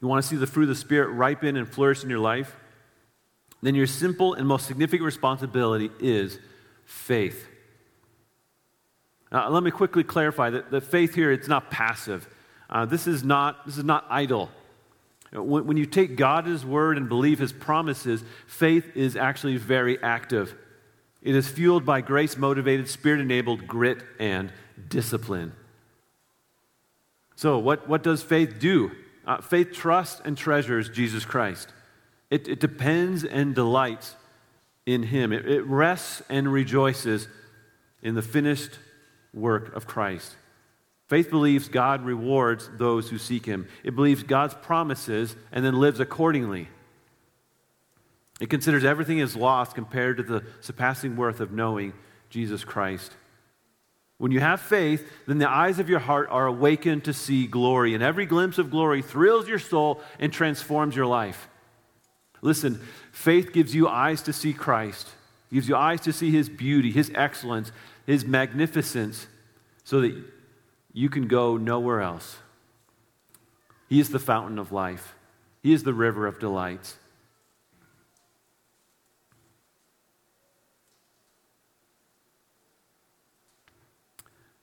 [0.00, 2.56] You want to see the fruit of the Spirit ripen and flourish in your life?
[3.60, 6.38] Then your simple and most significant responsibility is
[6.86, 7.49] faith.
[9.32, 12.28] Now, let me quickly clarify that the faith here, it's not passive.
[12.68, 14.50] Uh, this, is not, this is not idle.
[15.32, 20.02] When, when you take God His word and believe his promises, faith is actually very
[20.02, 20.54] active.
[21.22, 24.52] It is fueled by grace motivated, spirit enabled grit and
[24.88, 25.52] discipline.
[27.36, 28.90] So, what, what does faith do?
[29.26, 31.68] Uh, faith trusts and treasures Jesus Christ.
[32.30, 34.16] It, it depends and delights
[34.86, 35.32] in Him.
[35.32, 37.28] It, it rests and rejoices
[38.02, 38.78] in the finished
[39.32, 40.36] work of Christ.
[41.08, 43.66] Faith believes God rewards those who seek Him.
[43.82, 46.68] It believes God's promises and then lives accordingly.
[48.40, 51.92] It considers everything as lost compared to the surpassing worth of knowing
[52.30, 53.12] Jesus Christ.
[54.18, 57.94] When you have faith, then the eyes of your heart are awakened to see glory,
[57.94, 61.48] and every glimpse of glory thrills your soul and transforms your life.
[62.42, 62.80] Listen,
[63.12, 65.08] faith gives you eyes to see Christ,
[65.52, 67.72] gives you eyes to see his beauty, his excellence,
[68.10, 69.28] his magnificence,
[69.84, 70.12] so that
[70.92, 72.38] you can go nowhere else.
[73.88, 75.14] He is the fountain of life,
[75.62, 76.96] he is the river of delights.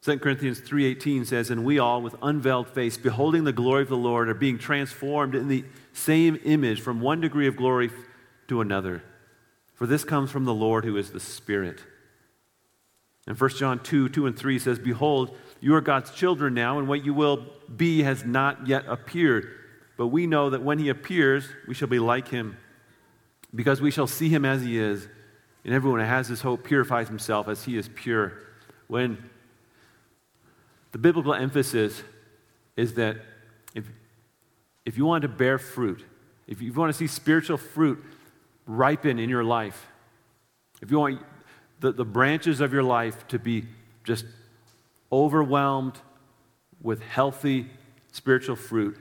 [0.01, 3.97] Second Corinthians 3:18 says, "And we all with unveiled face beholding the glory of the
[3.97, 7.91] Lord are being transformed in the same image from one degree of glory
[8.47, 9.03] to another.
[9.73, 11.83] For this comes from the Lord who is the Spirit."
[13.27, 16.87] And 1 John 2, 2 and 3 says, Behold, you are God's children now, and
[16.87, 19.53] what you will be has not yet appeared.
[19.97, 22.57] But we know that when he appears, we shall be like him,
[23.53, 25.07] because we shall see him as he is.
[25.65, 28.33] And everyone who has this hope purifies himself as he is pure.
[28.87, 29.17] When
[30.93, 32.01] the biblical emphasis
[32.77, 33.17] is that
[33.75, 33.85] if,
[34.85, 36.05] if you want to bear fruit,
[36.47, 38.01] if you want to see spiritual fruit
[38.65, 39.87] ripen in your life,
[40.81, 41.19] if you want
[41.79, 43.65] the, the branches of your life to be
[44.03, 44.25] just
[45.11, 45.99] overwhelmed
[46.81, 47.69] with healthy
[48.11, 48.97] spiritual fruit,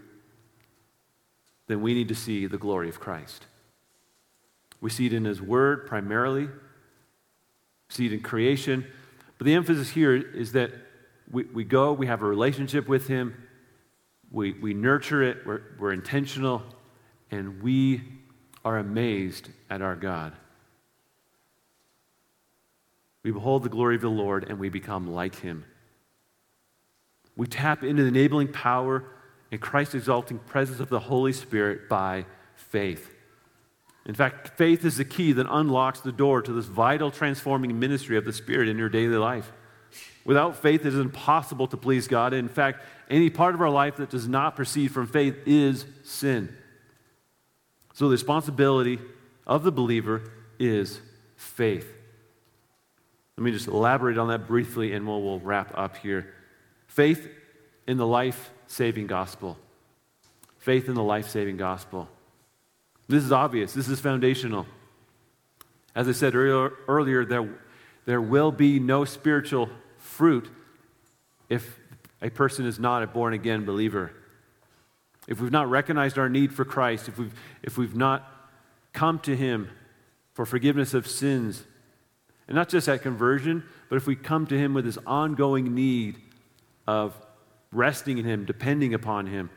[1.66, 3.46] then we need to see the glory of Christ.
[4.80, 6.52] We see it in His Word primarily, we
[7.88, 8.86] see it in creation,
[9.38, 10.72] but the emphasis here is that
[11.30, 13.34] we, we go, we have a relationship with Him,
[14.30, 16.62] we, we nurture it, we're, we're intentional,
[17.30, 18.02] and we
[18.64, 20.32] are amazed at our God.
[23.26, 25.64] We behold the glory of the Lord and we become like Him.
[27.36, 29.02] We tap into the enabling power
[29.50, 33.12] and Christ exalting presence of the Holy Spirit by faith.
[34.06, 38.16] In fact, faith is the key that unlocks the door to this vital transforming ministry
[38.16, 39.50] of the Spirit in your daily life.
[40.24, 42.32] Without faith, it is impossible to please God.
[42.32, 46.56] In fact, any part of our life that does not proceed from faith is sin.
[47.92, 49.00] So the responsibility
[49.48, 51.00] of the believer is
[51.34, 51.92] faith.
[53.36, 56.32] Let me just elaborate on that briefly and we'll, we'll wrap up here.
[56.86, 57.28] Faith
[57.86, 59.58] in the life saving gospel.
[60.58, 62.08] Faith in the life saving gospel.
[63.08, 64.66] This is obvious, this is foundational.
[65.94, 67.48] As I said earlier, earlier there,
[68.04, 69.68] there will be no spiritual
[69.98, 70.48] fruit
[71.48, 71.78] if
[72.22, 74.12] a person is not a born again believer.
[75.28, 78.30] If we've not recognized our need for Christ, if we've, if we've not
[78.92, 79.68] come to Him
[80.32, 81.64] for forgiveness of sins,
[82.48, 86.16] and not just at conversion, but if we come to Him with this ongoing need
[86.86, 87.14] of
[87.72, 89.50] resting in Him, depending upon Him,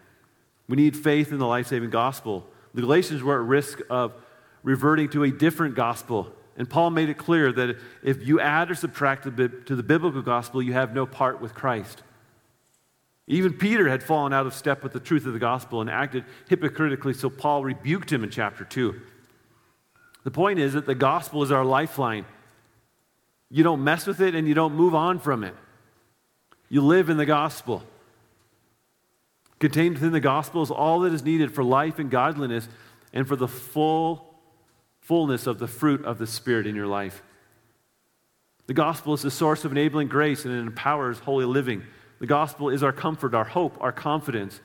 [0.68, 2.48] we need faith in the life saving gospel.
[2.74, 4.14] The Galatians were at risk of
[4.64, 8.76] reverting to a different gospel and Paul made it clear that if you add or
[8.76, 9.32] subtract to
[9.76, 12.04] the biblical gospel, you have no part with Christ.
[13.28, 16.26] Even Peter had fallen out of step with the truth of the gospel and acted
[16.50, 19.00] hypocritically, so Paul rebuked him in chapter 2.
[20.26, 22.26] The point is that the gospel is our lifeline.
[23.50, 25.56] You don't mess with it and you don't move on from it.
[26.70, 27.84] You live in the gospel.
[29.60, 32.70] Contained within the gospel is all that is needed for life and godliness
[33.12, 34.26] and for the full
[35.02, 37.24] fullness of the fruit of the Spirit in your life.
[38.68, 41.82] The gospel is the source of enabling grace and it empowers holy living.
[42.20, 44.62] The gospel is our comfort, our hope, our confidence.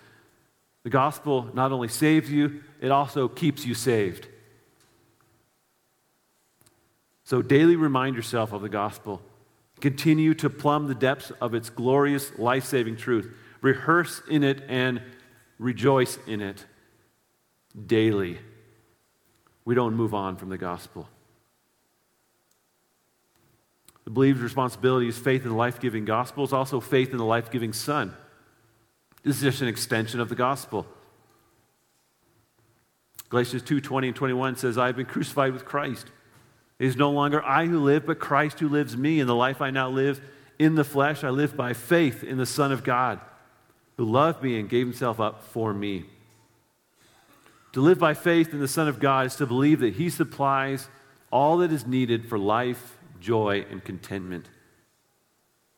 [0.83, 4.29] The gospel not only saves you, it also keeps you saved.
[7.25, 9.21] So daily remind yourself of the gospel.
[9.81, 13.35] Continue to plumb the depths of its glorious life saving truth.
[13.61, 15.03] Rehearse in it and
[15.59, 16.65] rejoice in it
[17.87, 18.39] daily
[19.65, 21.09] we don't move on from the gospel.
[24.05, 27.25] The believer's responsibility is faith in the life giving gospel, is also faith in the
[27.25, 28.15] life giving Son.
[29.23, 30.87] This is just an extension of the gospel.
[33.31, 36.09] Galatians 2 20 and 21 says, I have been crucified with Christ.
[36.79, 39.21] It is no longer I who live, but Christ who lives me.
[39.21, 40.21] In the life I now live
[40.59, 43.21] in the flesh, I live by faith in the Son of God,
[43.97, 46.07] who loved me and gave himself up for me.
[47.75, 50.89] To live by faith in the Son of God is to believe that He supplies
[51.33, 54.49] all that is needed for life, joy, and contentment.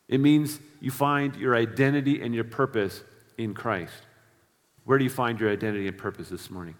[0.06, 3.02] It means you find your identity and your purpose
[3.38, 3.94] in Christ.
[4.84, 6.74] Where do you find your identity and purpose this morning?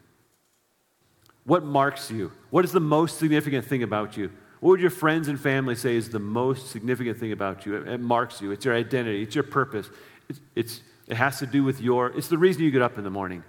[1.46, 2.32] What marks you?
[2.50, 4.30] What is the most significant thing about you?
[4.60, 7.76] What would your friends and family say is the most significant thing about you?
[7.76, 8.50] It, it marks you.
[8.50, 9.22] It's your identity.
[9.22, 9.88] It's your purpose.
[10.28, 13.04] It's, it's, it has to do with your, it's the reason you get up in
[13.04, 13.44] the morning.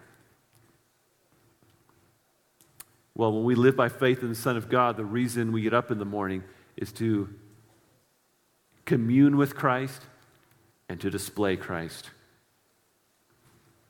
[3.15, 5.73] Well, when we live by faith in the Son of God, the reason we get
[5.73, 6.43] up in the morning
[6.75, 7.33] is to
[8.85, 10.03] commune with Christ
[10.87, 12.11] and to display Christ.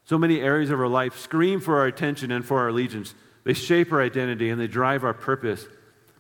[0.05, 3.14] So many areas of our life scream for our attention and for our allegiance.
[3.48, 5.66] They shape our identity and they drive our purpose.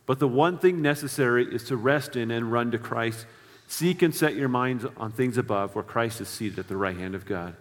[0.05, 3.25] But the one thing necessary is to rest in and run to Christ.
[3.67, 6.95] Seek and set your minds on things above where Christ is seated at the right
[6.95, 7.57] hand of God.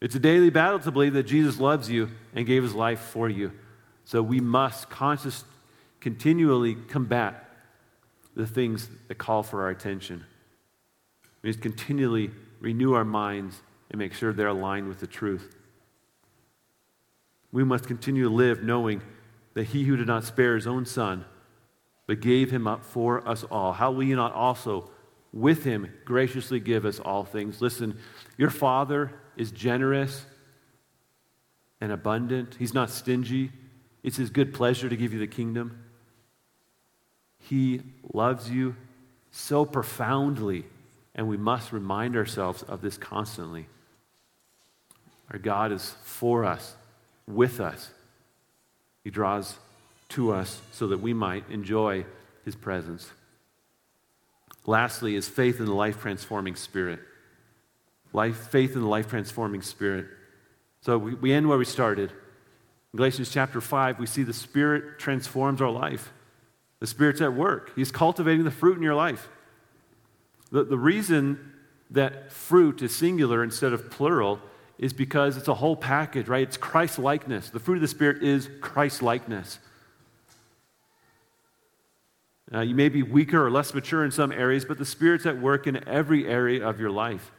[0.00, 3.28] It's a daily battle to believe that Jesus loves you and gave his life for
[3.28, 3.50] you.
[4.04, 5.42] So we must conscious,
[5.98, 7.50] continually combat
[8.36, 10.24] the things that call for our attention.
[11.42, 13.60] We must continually renew our minds
[13.90, 15.56] and make sure they're aligned with the truth.
[17.52, 19.02] We must continue to live knowing
[19.54, 21.24] that he who did not spare his own son,
[22.06, 24.90] but gave him up for us all, how will you not also
[25.32, 27.60] with him graciously give us all things?
[27.60, 27.98] Listen,
[28.36, 30.24] your Father is generous
[31.80, 33.50] and abundant, he's not stingy.
[34.02, 35.84] It's his good pleasure to give you the kingdom.
[37.38, 37.82] He
[38.12, 38.76] loves you
[39.30, 40.64] so profoundly,
[41.14, 43.66] and we must remind ourselves of this constantly.
[45.30, 46.74] Our God is for us,
[47.26, 47.90] with us.
[49.04, 49.56] He draws
[50.10, 52.04] to us so that we might enjoy
[52.44, 53.10] his presence.
[54.66, 57.00] Lastly, is faith in the life transforming spirit.
[58.12, 60.06] Life, faith in the life transforming spirit.
[60.82, 62.10] So we, we end where we started.
[62.10, 66.12] In Galatians chapter 5, we see the Spirit transforms our life.
[66.80, 69.28] The Spirit's at work, He's cultivating the fruit in your life.
[70.50, 71.52] The, the reason
[71.90, 74.40] that fruit is singular instead of plural
[74.80, 76.42] is because it's a whole package, right?
[76.42, 77.50] It's Christ likeness.
[77.50, 79.58] The fruit of the Spirit is Christ likeness.
[82.52, 85.38] Uh, you may be weaker or less mature in some areas, but the Spirit's at
[85.38, 87.30] work in every area of your life.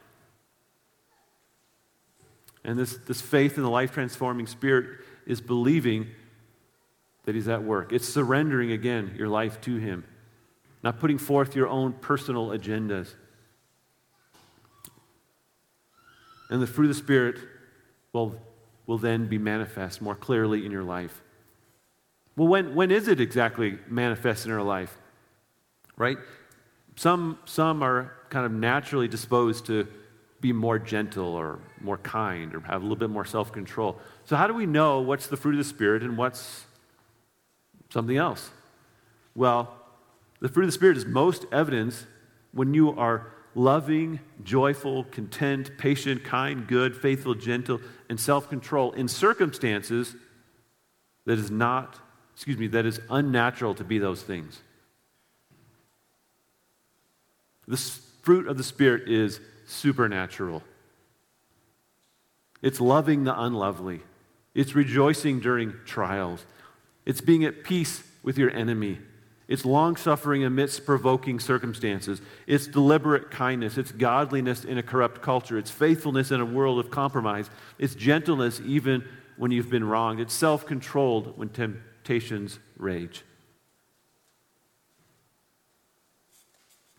[2.62, 6.06] And this, this faith in the life transforming Spirit is believing
[7.24, 7.92] that He's at work.
[7.92, 10.04] It's surrendering again your life to Him,
[10.84, 13.14] not putting forth your own personal agendas.
[16.52, 17.38] And the fruit of the Spirit
[18.12, 18.36] will,
[18.86, 21.22] will then be manifest more clearly in your life.
[22.36, 24.98] Well, when, when is it exactly manifest in our life?
[25.96, 26.18] Right?
[26.96, 29.88] Some, some are kind of naturally disposed to
[30.42, 33.98] be more gentle or more kind or have a little bit more self control.
[34.26, 36.66] So, how do we know what's the fruit of the Spirit and what's
[37.88, 38.50] something else?
[39.34, 39.74] Well,
[40.40, 42.04] the fruit of the Spirit is most evidence
[42.52, 49.08] when you are loving, joyful, content, patient, kind, good, faithful, gentle, and self control in
[49.08, 50.16] circumstances
[51.26, 51.98] that is not,
[52.34, 54.60] excuse me, that is unnatural to be those things.
[57.68, 60.62] The fruit of the Spirit is supernatural.
[62.60, 64.00] It's loving the unlovely.
[64.54, 66.44] It's rejoicing during trials.
[67.04, 68.98] It's being at peace with your enemy.
[69.48, 72.22] It's long suffering amidst provoking circumstances.
[72.46, 73.76] It's deliberate kindness.
[73.76, 75.58] It's godliness in a corrupt culture.
[75.58, 77.50] It's faithfulness in a world of compromise.
[77.78, 79.04] It's gentleness even
[79.36, 80.20] when you've been wronged.
[80.20, 83.24] It's self controlled when temptations rage.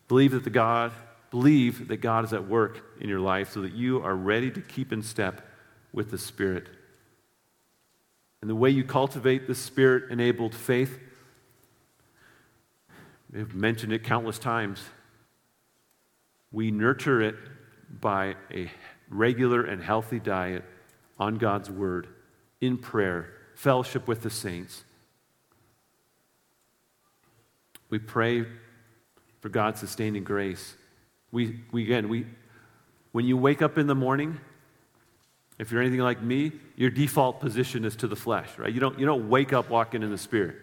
[0.08, 0.92] Believe that the God,
[1.30, 4.60] believe that God is at work in your life so that you are ready to
[4.60, 5.48] keep in step
[5.92, 6.68] with the Spirit.
[8.42, 11.00] And the way you cultivate the Spirit enabled faith
[13.34, 14.80] We've mentioned it countless times.
[16.52, 17.34] We nurture it
[18.00, 18.70] by a
[19.10, 20.64] regular and healthy diet
[21.18, 22.06] on God's Word,
[22.60, 24.84] in prayer, fellowship with the saints.
[27.90, 28.44] We pray
[29.40, 30.74] for God's sustaining grace.
[31.32, 32.26] We, we again, we,
[33.12, 34.40] when you wake up in the morning,
[35.58, 38.72] if you're anything like me, your default position is to the flesh, right?
[38.72, 40.56] You don't, you don't wake up walking in the Spirit.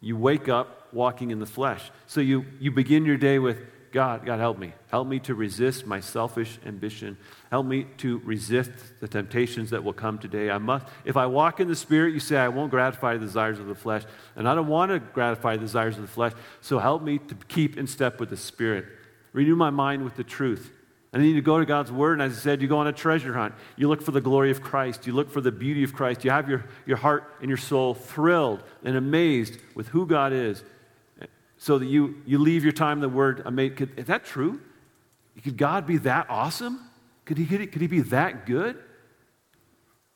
[0.00, 1.90] You wake up walking in the flesh.
[2.06, 3.58] So you, you begin your day with,
[3.92, 4.72] God, God, help me.
[4.88, 7.16] Help me to resist my selfish ambition.
[7.50, 8.70] Help me to resist
[9.00, 10.50] the temptations that will come today.
[10.50, 13.58] I must, if I walk in the Spirit, you say, I won't gratify the desires
[13.58, 14.04] of the flesh.
[14.36, 16.32] And I don't want to gratify the desires of the flesh.
[16.60, 18.86] So help me to keep in step with the Spirit.
[19.32, 20.72] Renew my mind with the truth.
[21.12, 22.92] And then you go to God's Word, and as I said, you go on a
[22.92, 23.54] treasure hunt.
[23.74, 25.08] You look for the glory of Christ.
[25.08, 26.24] You look for the beauty of Christ.
[26.24, 30.62] You have your, your heart and your soul thrilled and amazed with who God is
[31.62, 33.42] so that you, you leave your time in the Word.
[33.44, 34.62] I mean, could, is that true?
[35.44, 36.80] Could God be that awesome?
[37.26, 38.78] Could he, could he, could he be that good?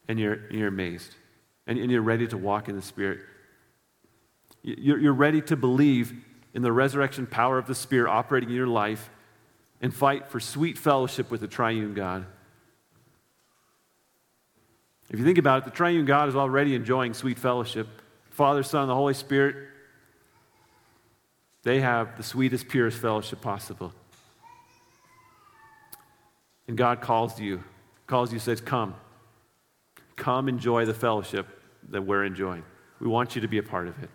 [0.08, 1.14] And you're, you're amazed.
[1.66, 3.20] And, and you're ready to walk in the Spirit.
[4.62, 6.14] You're you're ready to believe
[6.54, 9.10] in the resurrection power of the Spirit operating in your life
[9.82, 12.24] and fight for sweet fellowship with the triune God.
[15.10, 17.86] If you think about it, the triune God is already enjoying sweet fellowship.
[18.30, 19.73] Father, Son, and the Holy Spirit,
[21.64, 23.92] they have the sweetest, purest fellowship possible.
[26.68, 27.64] And God calls you,
[28.06, 28.94] calls you, says, Come.
[30.16, 31.46] Come enjoy the fellowship
[31.88, 32.62] that we're enjoying.
[33.00, 34.10] We want you to be a part of it.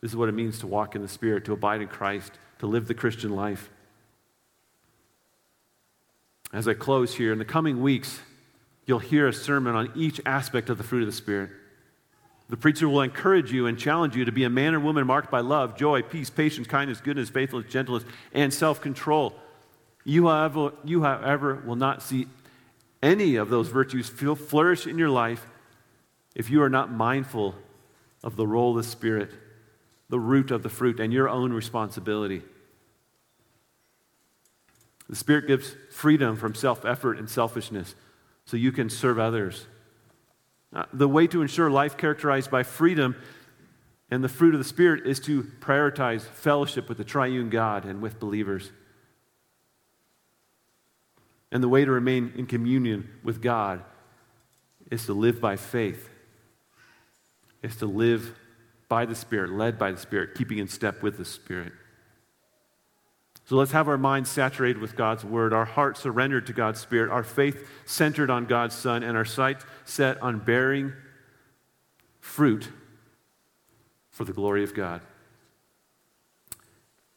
[0.00, 2.66] This is what it means to walk in the Spirit, to abide in Christ, to
[2.66, 3.70] live the Christian life.
[6.52, 8.20] As I close here, in the coming weeks,
[8.86, 11.50] you'll hear a sermon on each aspect of the fruit of the Spirit.
[12.48, 15.30] The preacher will encourage you and challenge you to be a man or woman marked
[15.30, 19.34] by love, joy, peace, patience, kindness, goodness, faithfulness, gentleness, and self control.
[20.04, 22.26] You, however, you, however, will not see
[23.02, 25.46] any of those virtues flourish in your life
[26.34, 27.54] if you are not mindful
[28.22, 29.30] of the role of the Spirit,
[30.08, 32.42] the root of the fruit, and your own responsibility.
[35.08, 37.94] The Spirit gives freedom from self effort and selfishness
[38.44, 39.66] so you can serve others.
[40.74, 43.14] Uh, the way to ensure life characterized by freedom
[44.10, 48.02] and the fruit of the Spirit is to prioritize fellowship with the triune God and
[48.02, 48.70] with believers.
[51.52, 53.82] And the way to remain in communion with God
[54.90, 56.10] is to live by faith,
[57.62, 58.36] is to live
[58.88, 61.72] by the Spirit, led by the Spirit, keeping in step with the Spirit.
[63.46, 67.10] So let's have our minds saturated with God's Word, our hearts surrendered to God's Spirit,
[67.10, 70.94] our faith centered on God's Son, and our sights set on bearing
[72.20, 72.70] fruit
[74.10, 75.02] for the glory of God.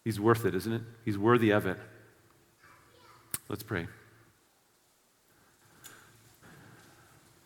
[0.03, 0.81] He's worth it, isn't it?
[1.05, 1.77] He's worthy of it.
[3.47, 3.87] Let's pray.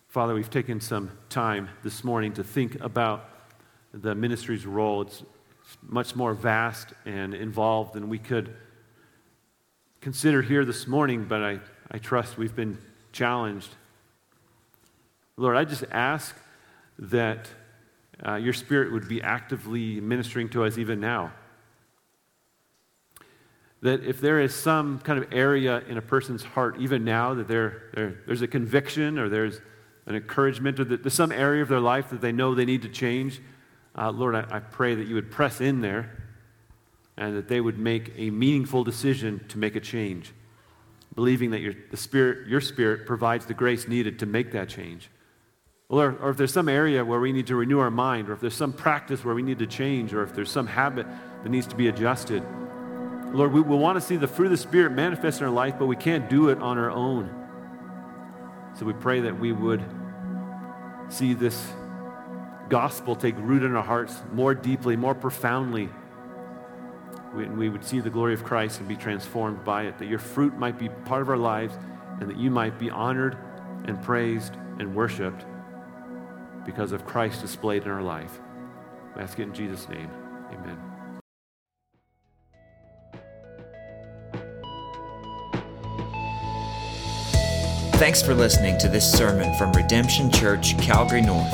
[0.08, 3.30] Father, we've taken some time this morning to think about
[3.94, 5.04] the ministry's role.
[5.04, 5.24] It's
[5.84, 8.56] much more vast and involved than we could
[10.02, 11.60] consider here this morning, but I,
[11.92, 12.80] I trust we've been
[13.12, 13.70] challenged.
[15.38, 16.36] Lord, I just ask
[16.98, 17.48] that
[18.26, 21.32] uh, your Spirit would be actively ministering to us even now.
[23.84, 27.48] That if there is some kind of area in a person's heart, even now, that
[27.48, 29.62] there, there, there's a conviction or there's
[30.08, 32.82] an encouragement or that there's some area of their life that they know they need
[32.82, 33.40] to change,
[33.96, 36.21] uh, Lord, I, I pray that you would press in there
[37.22, 40.34] and that they would make a meaningful decision to make a change,
[41.14, 45.08] believing that your, the spirit, your spirit provides the grace needed to make that change.
[45.88, 48.40] Or, or if there's some area where we need to renew our mind, or if
[48.40, 51.06] there's some practice where we need to change, or if there's some habit
[51.44, 52.44] that needs to be adjusted,
[53.34, 55.76] Lord, we, we want to see the fruit of the Spirit manifest in our life,
[55.78, 57.30] but we can't do it on our own.
[58.80, 59.84] So we pray that we would
[61.10, 61.72] see this
[62.68, 65.90] gospel take root in our hearts more deeply, more profoundly
[67.34, 70.58] we would see the glory of Christ and be transformed by it, that your fruit
[70.58, 71.78] might be part of our lives
[72.20, 73.38] and that you might be honored
[73.86, 75.46] and praised and worshiped
[76.66, 78.40] because of Christ displayed in our life.
[79.16, 80.10] We ask it in Jesus' name.
[80.52, 80.78] Amen.
[87.94, 91.54] Thanks for listening to this sermon from Redemption Church, Calgary North.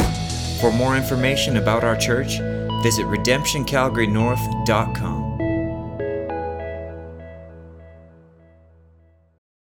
[0.62, 2.38] For more information about our church,
[2.84, 5.27] visit redemptioncalgarynorth.com.